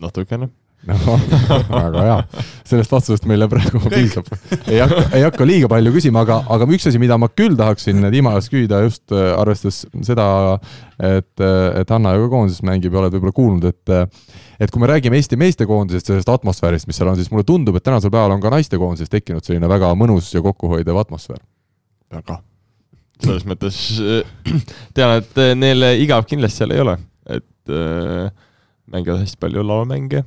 [0.00, 0.48] natukene.
[0.48, 2.16] no väga hea,
[2.68, 4.28] sellest vastusest meile praegu piisab.
[4.68, 8.04] ei hakka, ei hakka liiga palju küsima, aga, aga üks asi, mida ma küll tahaksin
[8.12, 10.26] Dima käest küsida just äh, arvestades seda,
[10.98, 13.94] et, et Hanna ju ka koondises mängib ja oled võib-olla kuulnud, et
[14.60, 17.84] et kui me räägime Eesti meestekoondisest, sellest atmosfäärist, mis seal on, siis mulle tundub, et
[17.84, 21.42] tänasel päeval on ka naistekoondises tekkinud selline väga mõnus ja kokkuhoidev atmosfäär.
[22.12, 22.40] väga.
[23.24, 24.62] selles mõttes äh,
[24.94, 28.30] tean, et äh, neile igav kindlasti seal ei ole, et äh,
[28.90, 30.24] mängivad hästi palju lauamänge.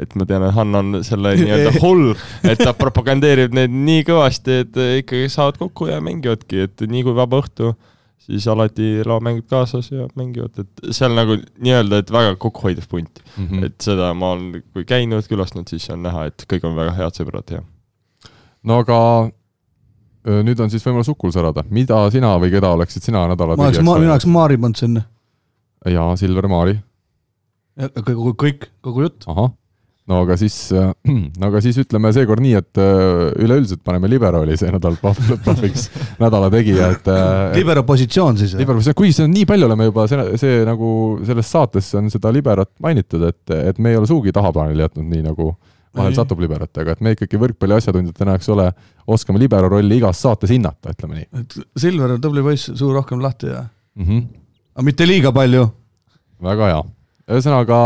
[0.00, 2.12] Et ma tean, et Hanno on selle nii-öelda hull,
[2.48, 7.16] et ta propagandeerib neid nii kõvasti, et ikkagi saavad kokku ja mängivadki, et nii kui
[7.16, 7.74] vaba õhtu,
[8.22, 13.22] siis alati lauamängud kaasas ja mängivad, et seal nagu nii-öelda, et väga kokkuhoidev punt.
[13.36, 13.66] Mm mm, -hmm.
[13.66, 17.18] et seda ma olen, kui käinud, külastanud, siis on näha, et kõik on väga head
[17.18, 17.62] sõbrad ja
[18.62, 18.98] no aga
[20.46, 23.82] nüüd on siis võimalus Ukul särada, mida sina või keda oleksid sina nädala ma oleks,
[23.82, 25.02] mina oleks Maari pannud sinna.
[25.88, 26.76] jaa, Silver Maari.
[28.04, 29.26] Kogu, kõik, kogu jutt.
[29.32, 29.50] ahah,
[30.10, 30.56] no aga siis,
[31.40, 35.88] no aga siis ütleme seekord nii, et äh, üleüldiselt paneme liberaali see nädal pahv- pahviks
[36.20, 38.56] nädala tegija, et äh, libero positsioon siis.
[38.58, 40.94] libero, kuigi see on nii palju oleme juba see, see nagu
[41.26, 43.42] selles saates on seda liberat mainitud, et,
[43.72, 45.52] et me ei ole sugugi tahaplaanile jätnud nii nagu
[45.96, 48.70] vahel satub liberatega, et me ikkagi võrkpalli asjatundjatena, eks ole,
[49.12, 53.20] oskame libero rolli igas saates hinnata, ütleme nii et Silver on tubli poiss, suu rohkem
[53.22, 53.66] lahti ja,
[53.98, 54.06] mm.
[54.06, 54.24] -hmm.
[54.76, 55.66] aga mitte liiga palju.
[56.42, 56.82] väga hea.
[57.28, 57.82] ühesõnaga,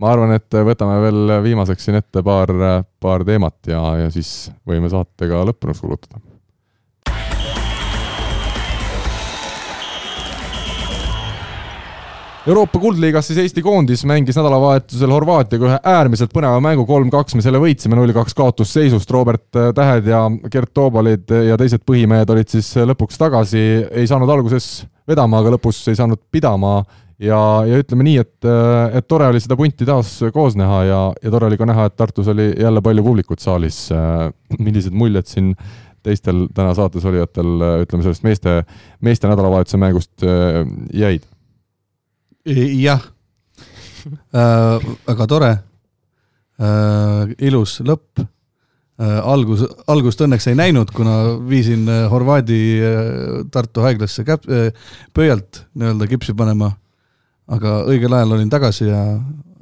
[0.00, 2.52] ma arvan, et võtame veel viimaseks siin ette paar,
[3.02, 6.22] paar teemat ja, ja siis võime saatega lõppenuks kuulutada.
[12.42, 17.60] Euroopa kuldliigas siis Eesti koondis mängis nädalavahetusel Horvaatiaga ühe äärmiselt põneva mängu, kolm-kaks me selle
[17.62, 23.62] võitsime, null-kaks kaotusseisust, Robert Tähed ja Gert Toobalid ja teised põhimehed olid siis lõpuks tagasi,
[23.94, 24.72] ei saanud alguses
[25.06, 26.80] vedama, aga lõpus ei saanud pidama
[27.18, 27.38] ja,
[27.68, 28.48] ja ütleme nii, et,
[28.98, 31.96] et tore oli seda punti taas koos näha ja, ja tore oli ka näha, et
[31.96, 33.88] Tartus oli jälle palju publikut saalis.
[34.58, 35.54] millised muljed siin
[36.02, 38.62] teistel täna saates olijatel, ütleme sellest meeste,
[39.00, 40.24] meeste nädalavahetuse mängust
[40.92, 41.28] jäid?
[42.44, 43.02] jah
[44.34, 45.50] äh,, väga tore
[46.58, 49.18] äh,, ilus lõpp äh,.
[49.22, 53.02] algus, algust õnneks ei näinud, kuna viisin äh, Horvaadi äh,
[53.52, 54.70] Tartu haiglasse käp- äh,,
[55.14, 56.72] pöialt nii-öelda kipsi panema
[57.50, 59.02] aga õigel ajal olin tagasi ja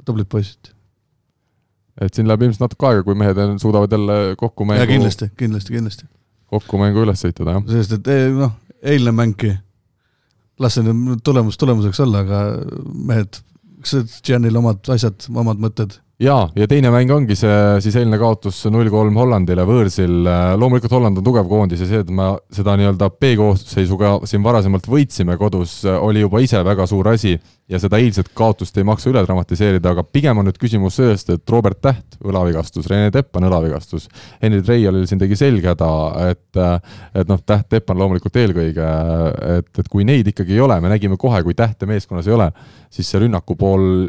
[0.05, 0.71] tublid poisid.
[2.01, 4.87] et siin läheb ilmselt natuke aega, kui mehed suudavad jälle kokku mängu.
[4.89, 6.05] kindlasti, kindlasti, kindlasti.
[6.51, 7.67] kokku mängu üles sõitada, jah.
[7.77, 9.55] sest et noh, eilne mängki,
[10.61, 12.43] las see nüüd tulemus tulemuseks olla, aga
[13.11, 13.41] mehed,
[13.81, 18.59] kas Gianil omad asjad, omad mõtted jaa, ja teine mäng ongi see siis eilne kaotus
[18.69, 20.27] null kolm Hollandile võõrsil.
[20.59, 25.37] loomulikult Holland on tugev koondis ja see, et me seda nii-öelda B-koosseisuga siin varasemalt võitsime
[25.41, 27.33] kodus, oli juba ise väga suur asi
[27.71, 31.49] ja seda eilset kaotust ei maksa üle dramatiseerida, aga pigem on nüüd küsimus sellest, et
[31.49, 34.05] Robert Täht õlavigastus, Rene Teppan õlavigastus,
[34.43, 35.93] Henri Treialil siin tegi selge häda,
[36.29, 36.59] et
[37.17, 38.91] et noh, Täht, Teppan loomulikult eelkõige,
[39.57, 42.51] et, et kui neid ikkagi ei ole, me nägime kohe, kui tähte meeskonnas ei ole,
[42.93, 44.05] siis see rünnaku pool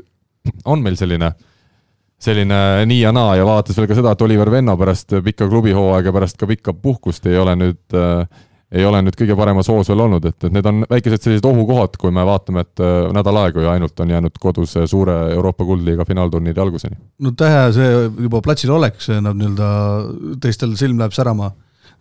[0.69, 1.31] on meil selline
[2.23, 6.15] selline nii ja naa ja vaadates veel ka seda, et Oliver Venno pärast pikka klubihooaega,
[6.15, 8.27] pärast ka pikka puhkust ei ole nüüd äh,
[8.73, 11.99] ei ole nüüd kõige paremas hoos veel olnud, et, et need on väikesed sellised ohukohad,
[12.01, 16.07] kui me vaatame, et äh, nädal aega ju ainult on jäänud kodus suure Euroopa kuldliiga
[16.09, 16.97] finaalturniiri alguseni.
[17.21, 17.91] no Tähe see
[18.29, 19.69] juba platsil oleks, annab nii-öelda,
[20.41, 21.53] teistel silm läheb särama.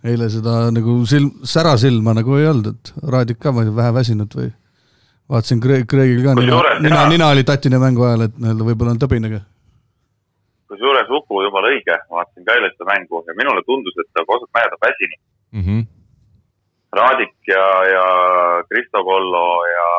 [0.03, 4.47] eile seda nagu silm, särasilma nagu ei olnud, et Raadik ka vähe väsinud või
[5.29, 9.41] vaatasin Kreegil ka nina, nina, nina oli tatine mängu ajal, et nii-öelda võib-olla on tõbinegi
[10.71, 14.51] kusjuures Uku jumala õige, vaatasin ka eile seda mängu ja minule tundus, et ta ausalt
[14.55, 15.19] mäeda väsinud
[15.57, 15.63] mm.
[15.65, 15.81] -hmm.
[16.99, 17.65] Raadik ja,
[17.95, 18.05] ja
[18.69, 19.89] Kristo Kollo ja,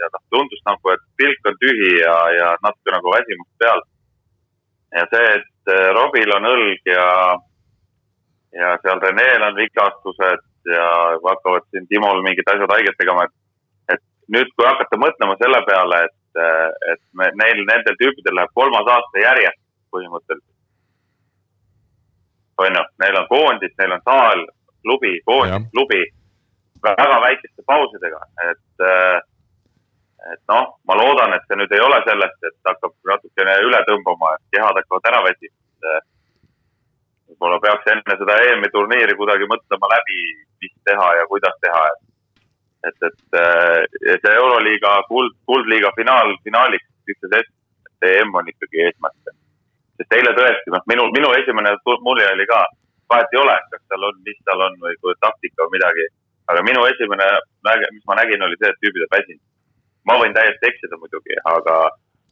[0.00, 3.80] ja noh, tundus nagu, et pilk on tühi ja, ja natuke nagu väsimus peal.
[4.98, 7.08] ja see, et eh, Robil on õlg ja,
[8.60, 10.44] ja seal Reneel on vigastused
[10.76, 10.86] ja
[11.28, 13.34] hakkavad siin Timol mingid asjad haiget tegema, et,
[13.94, 14.02] et
[14.34, 16.44] nüüd, kui hakata mõtlema selle peale, et,
[16.92, 19.60] et me, neil, nendel tüüpidel läheb kolmas aasta järjest
[19.94, 20.56] põhimõtteliselt.
[22.60, 24.42] on ju, neil on koondis, neil on saal,
[24.84, 26.00] klubi, koondis, klubi,
[26.84, 28.20] väga väikeste pausidega,
[28.50, 29.20] et äh,
[30.32, 34.34] et noh, ma loodan, et see nüüd ei ole sellest, et hakkab natukene üle tõmbama,
[34.36, 35.56] et kehad hakkavad ära väsima.
[37.30, 40.18] võib-olla peaks enne seda EM-i turniiri kuidagi mõtlema läbi,
[40.60, 42.08] mis teha ja kuidas teha, et
[42.88, 47.34] et, et äh, see Euroliiga kuld, kuldliiga finaal, finaaliks, üks
[48.00, 49.34] EM on ikkagi eesmärk
[50.00, 51.74] sest eile tõesti, noh, minu, minu esimene
[52.06, 52.60] mulje oli ka,
[53.12, 56.06] vahet ei ole, kas seal on, mis seal on või kui taktika või midagi.
[56.50, 57.26] aga minu esimene,
[57.94, 59.42] mis ma nägin, oli see, et tüübid on väsinud.
[60.08, 61.76] ma võin täiesti eksida muidugi, aga.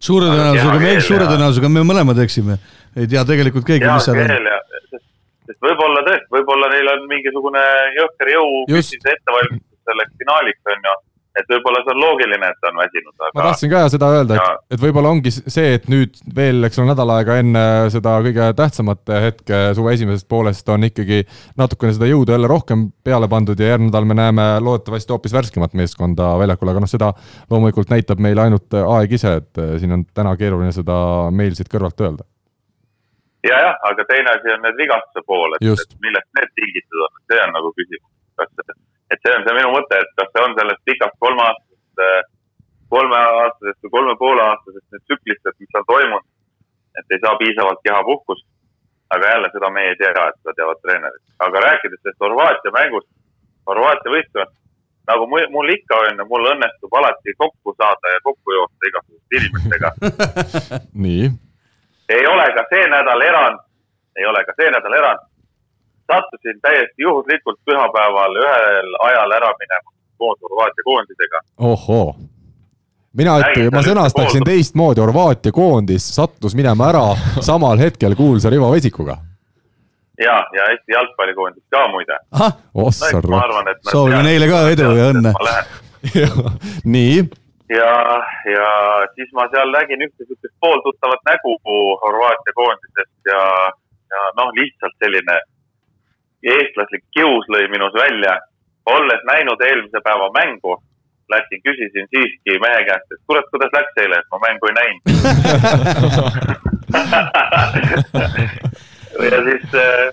[0.01, 2.59] suure tõenäosusega, me, suure suuredõenäosusega me mõlemad eksime.
[2.97, 5.05] ei tea tegelikult keegi, mis seal on.
[5.49, 7.65] sest võib-olla tõesti, võib-olla neil on mingisugune
[8.01, 10.97] jõhker jõu ettevalmistus selleks finaaliks on ju
[11.39, 13.31] et võib-olla see on loogiline, et ta on väsinud, aga.
[13.37, 16.89] ma tahtsin ka seda öelda, et, et võib-olla ongi see, et nüüd veel, eks ole,
[16.91, 17.65] nädal aega enne
[17.95, 21.21] seda kõige tähtsamat hetke suve esimesest poolest on ikkagi
[21.61, 25.77] natukene seda jõudu jälle rohkem peale pandud ja järgmine nädal me näeme loodetavasti hoopis värskemat
[25.79, 27.13] meeskonda väljakul, aga noh, seda
[27.51, 30.99] loomulikult näitab meile ainult aeg ise, et eh, siin on täna keeruline seda
[31.35, 32.27] meil siit kõrvalt öelda
[33.47, 33.55] ja,.
[33.55, 37.57] jah, aga teine asi on need vigastuse pool, et millest need tingitud on, see on
[37.57, 38.79] nagu küsimus, kas
[39.11, 42.21] et see on see minu mõte, et kas see on sellest pikast kolmeaastasest, äh,
[42.95, 46.29] kolmeaastasest või kolme poole aastasest nüüd tsüklist, et mis on toimunud,
[47.01, 48.47] et ei saa piisavalt kehapuhkust.
[49.17, 51.23] aga jälle seda meie ei tea, et seda teavad treenerid.
[51.47, 53.09] aga rääkides sellest Horvaatia mängust,
[53.67, 54.53] Horvaatia võistkond,
[55.09, 59.93] nagu mul, ikka on mul õnnestub alati kokku saada ja kokku joosta igasuguste inimestega
[61.05, 61.31] nii?
[62.17, 63.65] ei ole ka see nädal erand,
[64.17, 65.25] ei ole ka see nädal erand
[66.11, 71.41] sattusin täiesti juhuslikult pühapäeval ühel ajal ära minema koos Horvaatia koondisega.
[71.59, 72.15] ohoo,
[73.17, 77.07] mina ütlen, ma sõnastaksin teistmoodi, Horvaatia koondis sattus minema ära
[77.49, 79.19] samal hetkel kuulsa Rivo Vesikuga.
[80.19, 82.17] ja, ja Eesti jalgpallikoondis ka muide.
[82.75, 83.43] ossa no,
[83.91, 85.35] soovime neile ka edu ja õnne.
[86.95, 87.29] nii
[87.69, 87.93] ja,
[88.55, 88.69] ja
[89.15, 91.55] siis ma seal nägin ühte niisugust pooltuttavat nägu
[92.03, 93.45] Horvaatia koondisest ja,
[94.15, 95.39] ja noh, lihtsalt selline
[96.43, 98.39] eestlaslik kius lõi minus välja,
[98.87, 100.79] olles näinud eelmise päeva mängu
[101.29, 105.03] Läti, küsisin siiski mehe käest, et kurat, kuidas läks eile, et ma mängu ei näinud.
[109.33, 110.09] ja siis äh,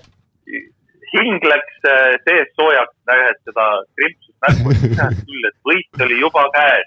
[1.14, 3.66] hing läks äh, sees soojaks, nähes seda
[3.96, 6.86] krimpsust näkku, et tead küll, et võit oli juba käes,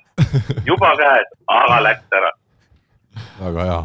[0.70, 2.32] juba käes, aga läks ära.
[3.42, 3.82] väga hea.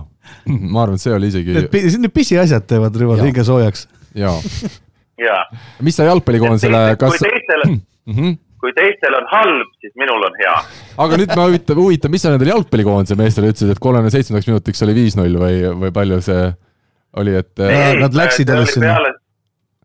[0.47, 3.21] ma arvan, et see oli isegi Need, pi- need pisiasjad teevad Jaa.
[3.25, 3.89] hinge soojaks.
[4.13, 4.39] jaa.
[5.21, 5.37] ja,
[5.85, 7.63] mis sa jalgpallikoondisele, kui kas, teistel,
[8.07, 8.35] Mhm.
[8.61, 10.55] kui teistel on halb, siis minul on hea.
[10.99, 14.83] aga nüüd ma huvitav, huvitav, mis sa nendele jalgpallikoondise meestele ütlesid, et kolmekümne seitsmendaks minutiks
[14.87, 16.47] oli viis-null või, või palju see
[17.21, 18.97] oli, et Ei, nad läksid alles sinna..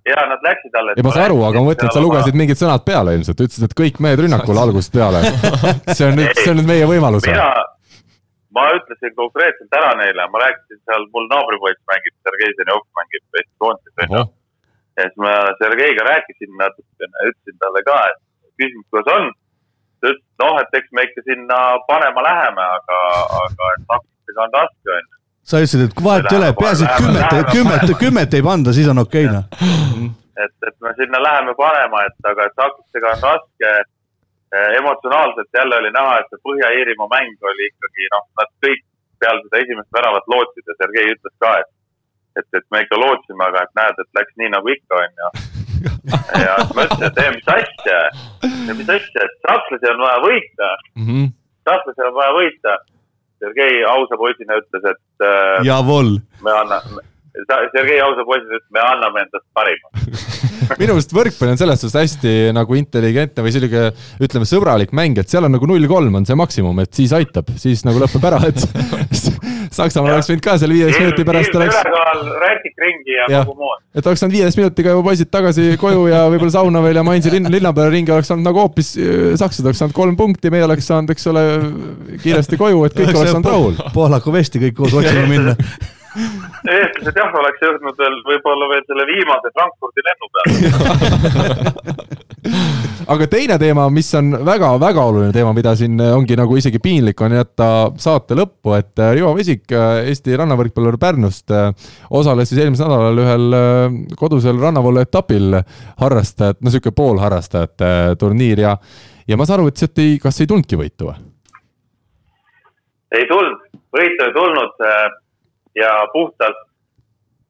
[0.09, 0.97] ja nad läksid alles.
[0.97, 3.67] ei, ma saan aru, aga ma mõtlen, et sa lugesid mingid sõnad peale ilmselt, ütlesid,
[3.69, 5.21] et kõik mehed rünnakul algusest peale.
[5.97, 7.27] see on nüüd, see on nüüd meie võimalus.
[7.29, 7.45] mina,
[8.57, 13.53] ma ütlesin konkreetselt ära neile, ma rääkisin seal, mul naabripoiss mängib, Sergei Zenjov mängib Eesti
[13.61, 14.23] koondises onju.
[14.99, 18.19] Ja siis ma Sergeiga rääkisin natukene, ütlesin talle ka, et
[18.59, 19.31] küsisin, kuidas on.
[19.99, 22.99] ta ütles, noh, et eks me ikka sinna panema läheme, aga,
[23.43, 25.15] aga et taktikaga on raske onju.
[25.51, 29.03] sa ütlesid, et vahet ei ole, peaasi, et kümmet, kümmet, kümmet ei panda, siis on
[29.05, 29.47] okei noh.
[30.43, 33.73] et, et me sinna läheme panema, et aga taktikaga on raske.
[34.79, 38.79] emotsionaalselt jälle oli näha, et see Põhja-Iirimaa mäng oli ikkagi noh, nad kõik
[39.21, 41.69] peale seda esimest väravat lootsid ja Sergei ütles ka, et
[42.39, 45.31] et, et me ikka lootsime, aga et näed, et läks nii nagu ikka onju.
[46.43, 47.99] ja ütlesin, et ei, mis asja,
[48.79, 51.29] mis asja, et sakslasi on vaja võita, Mhm.
[51.69, 52.77] sakslasi on vaja võita.
[53.39, 55.63] Sergei ausa poisina ütles, et äh,
[56.43, 57.03] me anname,
[57.71, 59.93] Sergei ausa poisina ütles, me anname endast parima.
[60.79, 63.89] minu meelest võrkpall on selles suhtes hästi nagu intelligentne või selline
[64.21, 67.49] ütleme, sõbralik mäng, et seal on nagu null kolm on see maksimum, et siis aitab,
[67.59, 68.59] siis nagu lõpeb ära, et
[69.69, 73.45] Saksamaal oleks võinud ka seal viieteist minuti pärast oleks, ülekaal rätik ringi ja Jah.
[73.45, 73.83] kogu mood.
[73.93, 77.33] et oleks saanud viieteist minutiga juba poisid tagasi koju ja võib-olla sauna veel ja Mainzi
[77.33, 80.89] linn, linna peale ringi oleks saanud nagu hoopis, sakslased oleks saanud kolm punkti, meie oleks
[80.89, 81.45] saanud, eks ole,
[82.23, 83.79] kiiresti koju, et kõik oleks saanud rahul.
[83.93, 85.55] Pohlaku vesti kõik koos otsima minna.
[86.17, 90.53] eestlased jah, oleks jõudnud veel võib-olla veel selle viimase Frankfurdi lennu peale.
[93.13, 97.35] aga teine teema, mis on väga-väga oluline teema, mida siin ongi nagu isegi piinlik on
[97.37, 97.69] jätta
[98.01, 101.53] saate lõppu, et äh, Rivo Vesik, Eesti rannavõrkpallur Pärnust,
[102.09, 105.59] osales siis eelmisel nädalal ühel äh, kodusel rannavoolu etapil
[106.01, 108.77] harrastajad, no sihuke poolharrastajate äh, turniir ja
[109.29, 111.17] ja ma saan aru, et sealt ei, kas ei tulnudki võitu või?
[113.17, 115.05] ei tulnud, võitu ei tulnud äh,
[115.79, 116.59] ja puhtalt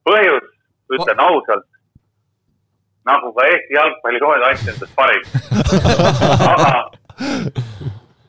[0.08, 0.46] põhjus,
[0.96, 1.66] ütlen ausalt,
[3.08, 5.24] nagu ka Eesti jalgpallikoond andis endast parim.
[6.52, 6.70] aga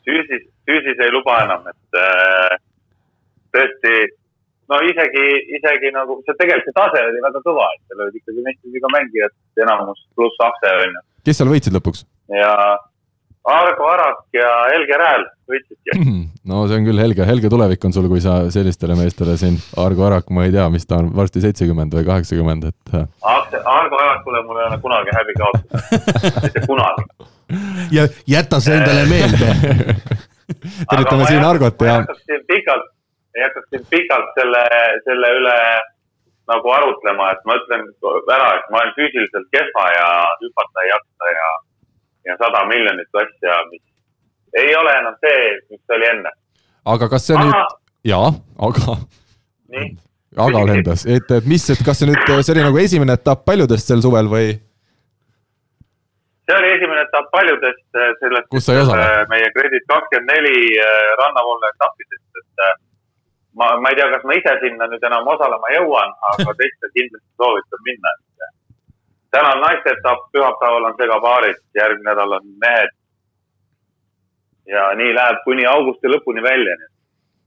[0.06, 2.58] Süüsis, Süüsis ei luba enam, et äh,
[3.56, 3.94] tõesti,
[4.72, 5.28] no isegi,
[5.60, 9.66] isegi nagu see tegelikult see tase oli väga kõva, et seal olid ikkagi meistriga mängijad
[9.66, 12.06] enamus pluss Akse onju kes seal võitsid lõpuks?
[12.32, 12.54] ja
[13.50, 15.96] Argo Arak ja Helge Rääl võitsidki.
[16.50, 20.06] no see on küll helge, helge tulevik on sul, kui sa sellistele meestele siin, Argo
[20.08, 24.44] Arak, ma ei tea, mis ta on, varsti seitsekümmend või kaheksakümmend, et äh, Argo Arakule
[24.46, 25.84] mul ei ole kunagi häbi kaotada,
[26.46, 27.08] mitte kunagi.
[27.98, 29.56] ja jäta see endale meelde.
[30.92, 32.02] tervitame siin Argot ja
[32.52, 32.92] pikalt,
[33.36, 34.64] ei hakkaks siin pikalt selle,
[35.08, 35.58] selle üle
[36.52, 37.86] nagu arutlema, et ma ütlen
[38.36, 40.08] ära, et ma olen füüsiliselt kehva ja
[40.42, 41.52] hüpata ei jaksa ja,
[42.28, 43.84] ja sada miljonit asja, mis
[44.62, 46.32] ei ole enam see, mis oli enne.
[46.96, 47.78] aga kas see nüüd aga,
[48.12, 48.32] jaa,
[48.68, 48.98] aga,
[50.48, 53.94] aga lendas, et, et mis, et kas see nüüd, see oli nagu esimene etapp paljudest
[53.94, 54.54] sel suvel või?
[56.46, 58.56] see oli esimene etapp paljudest äh, sellest.
[58.62, 59.10] Osale?
[59.32, 60.56] meie Kredit kakskümmend neli
[61.22, 62.66] rannavoolu etappidest, et
[63.56, 67.28] ma, ma ei tea, kas ma ise sinna nüüd enam osalema jõuan, aga teistel kindlasti
[67.40, 68.16] soovitan minna.
[69.32, 72.98] Täna on naiste etapp, pühapäeval on segapaarid, järgmine nädal on mehed.
[74.72, 76.76] ja nii läheb kuni augusti lõpuni välja,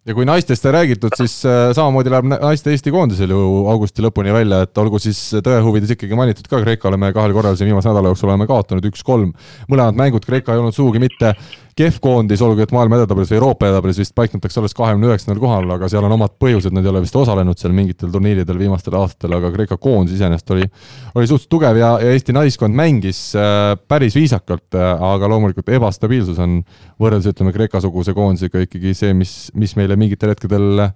[0.05, 3.40] ja kui naistest ei räägitud, siis äh, samamoodi läheb na- naiste Eesti koondisel ju
[3.73, 7.56] augusti lõpuni välja, et olgu siis tõe huvides ikkagi mainitud ka, Kreekale me kahel korral
[7.56, 9.32] siin viimase nädala jooksul oleme kaotanud üks-kolm.
[9.70, 11.32] mõlemad mängud, Kreeka ei olnud sugugi mitte
[11.78, 15.66] kehv koondis, olgugi et maailma edetabelis või Euroopa edetabelis vist paiknetakse alles kahekümne üheksandal kohal,
[15.74, 19.36] aga seal on omad põhjused, nad ei ole vist osalenud seal mingitel turniiridel viimastel aastatel,
[19.38, 20.68] aga Kreeka koondis iseenesest oli,
[21.14, 26.38] oli suhteliselt tugev ja, ja Eesti naiskond mängis äh, päris viisakalt äh,, aga loomulikult ebastabiilsus
[26.44, 26.60] on
[27.02, 30.86] võrreldes ütleme Kreeka-suguse koondisega ikkagi see, mis, mis meile mingitel hetkedel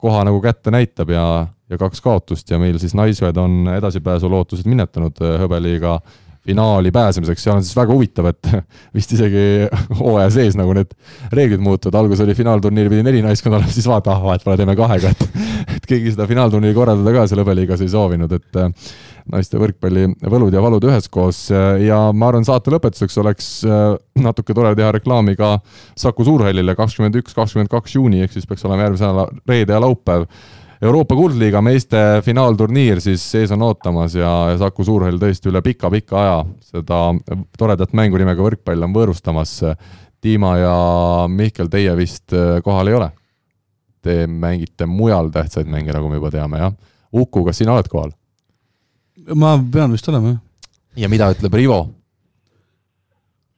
[0.00, 1.26] koha nagu kätte näitab ja,
[1.70, 5.98] ja kaks kaotust ja meil siis naised on edasipääsu lootused minetanud äh, hõbeliiga
[6.46, 8.48] finaali pääsemiseks, seal on siis väga huvitav, et
[8.96, 9.68] vist isegi
[9.98, 10.94] hooaja sees nagu need
[11.36, 14.76] reeglid muutuvad, alguses oli finaalturniiri pidi neli naiskonda olema, siis vaata, ah vahet pole, teeme
[14.78, 15.40] kahega, et
[15.76, 18.70] et keegi seda finaalturniiri korraldada ka seal hõbeliigas ei soovinud, et äh,
[19.30, 21.42] naiste võrkpalli võlud ja valud üheskoos.
[21.84, 23.92] Ja ma arvan, saate lõpetuseks oleks äh,
[24.24, 25.58] natuke tore teha reklaami ka
[25.98, 29.82] Saku Suurhallile kakskümmend üks, kakskümmend kaks juuni, ehk siis peaks olema järgmise nädala reede ja
[29.84, 30.26] laupäev
[30.80, 36.38] Euroopa kuldliiga meeste finaalturniir siis ees on ootamas ja Saku Suurhall tõesti üle pika-pika aja
[36.64, 37.00] seda
[37.60, 39.58] toredat mängu nimega võrkpall on võõrustamas.
[40.20, 40.72] Dima ja
[41.32, 43.06] Mihkel, teie vist äh, kohal ei ole?
[44.04, 46.74] Te mängite mujal tähtsaid mänge, nagu me juba teame, jah?
[47.12, 48.12] Uku, kas sina oled kohal?
[49.36, 50.40] ma pean vist olema, jah.
[51.04, 51.80] ja mida ütleb Rivo?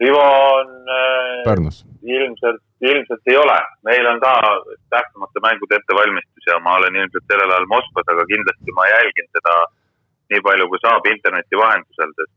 [0.03, 1.85] Rivo on äh, Pärnus.
[2.03, 4.33] ilmselt ilmselt ei ole, meil on ka
[4.95, 9.57] tähtsamate mängude ettevalmistus ja ma olen ilmselt sellel ajal Moskvas, aga kindlasti ma jälgin seda
[10.33, 12.33] nii palju, kui saab interneti vahendusel, sest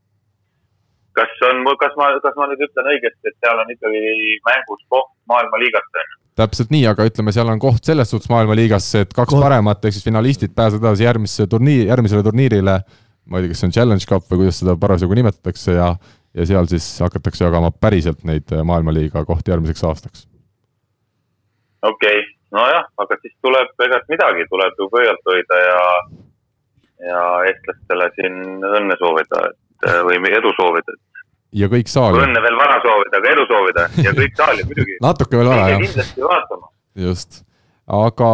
[1.16, 5.10] kas on, kas ma, kas ma nüüd ütlen õigesti, et seal on ikkagi mängus koht
[5.32, 6.20] maailmaliigast, on ju?
[6.36, 9.40] täpselt nii, aga ütleme, seal on koht selles suhtes maailmaliigasse, et kaks koht.
[9.40, 12.76] paremat ehk siis finalistid pääsevad edasi järgmisse turniiri, järgmisele turniirile.
[13.26, 15.88] ma ei tea, kas see on Challenge Cup või kuidas seda parasjagu nimetatakse ja,
[16.36, 20.26] ja seal siis hakatakse jagama päriselt neid maailmaliiga kohti järgmiseks aastaks
[21.82, 25.80] okei okay., nojah, aga siis tuleb, ega midagi, tuleb ju pöialt hoida ja,
[27.08, 30.94] ja eestlastele siin õnne soovida, et või edu soovida.
[31.52, 32.22] ja kõik saali.
[32.22, 35.00] õnne veel vara soovida, aga edu soovida ja kõik saali muidugi.
[35.08, 35.84] natuke veel vara, jah.
[35.84, 36.72] kindlasti vaatama.
[36.94, 37.42] just
[37.86, 38.28] aga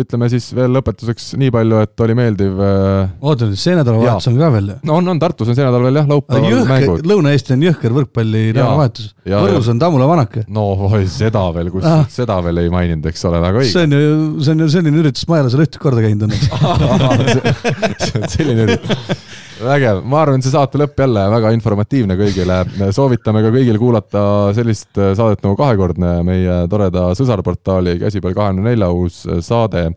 [0.00, 2.60] ütleme siis veel lõpetuseks nii palju, et oli meeldiv.
[2.64, 4.70] Äh, oota nüüd, see nädalavahetus on ka veel?
[4.88, 7.04] no on, on Tartus on see nädal veel jah, laupäeval mängud.
[7.12, 9.12] Lõuna-Eesti on jõhker võrkpalli nädalavahetus.
[9.28, 10.46] Võrus on Tamula Vanake.
[10.48, 12.06] no oi, seda veel, kus ah.
[12.12, 13.72] seda veel ei maininud, eks ole, väga õige.
[13.74, 16.28] see on ju, see on ju selline üritus, ma ei ole seal ühtegi korda käinud
[16.30, 16.48] õnneks
[18.06, 22.58] see on selline üritus vägev, ma arvan, see saate lõpp jälle väga informatiivne kõigile.
[22.94, 24.22] soovitame ka kõigil kuulata
[24.56, 29.90] sellist saadet nagu Kahekordne, meie toreda sõsarportaali Käsipall kahekümne nelja uus saade.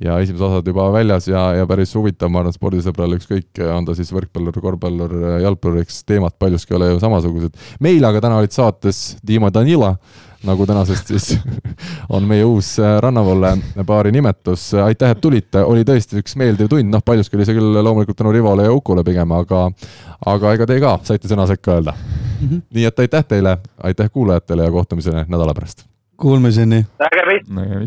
[0.00, 3.94] ja esimesed osad juba väljas ja, ja päris huvitav, ma arvan, spordisõbrale ükskõik, on ta
[3.96, 7.56] siis võrkpallur, korvpallur, jalgpallur, eks teemad paljuski ole ju samasugused.
[7.80, 9.94] meil aga täna olid saates Dima Danila
[10.46, 11.38] nagu tänasest siis
[12.14, 14.74] on meie uus äh, Rannavalle baari nimetus.
[14.74, 18.32] aitäh, et tulite, oli tõesti üks meeldiv tund, noh, paljuski oli see küll loomulikult tänu
[18.34, 19.66] Rivole ja Ukule pigem, aga
[20.26, 22.48] aga ega te ka saite sõna sekka öelda mm.
[22.48, 22.62] -hmm.
[22.74, 25.86] nii et aitäh teile, aitäh kuulajatele ja kohtumiseni nädala pärast.
[26.16, 26.86] Kuulmiseni.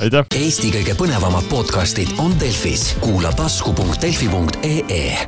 [0.02, 0.26] aitäh.
[0.36, 5.28] Eesti kõige põnevamad podcastid on Delfis, kuula tasku.delfi.ee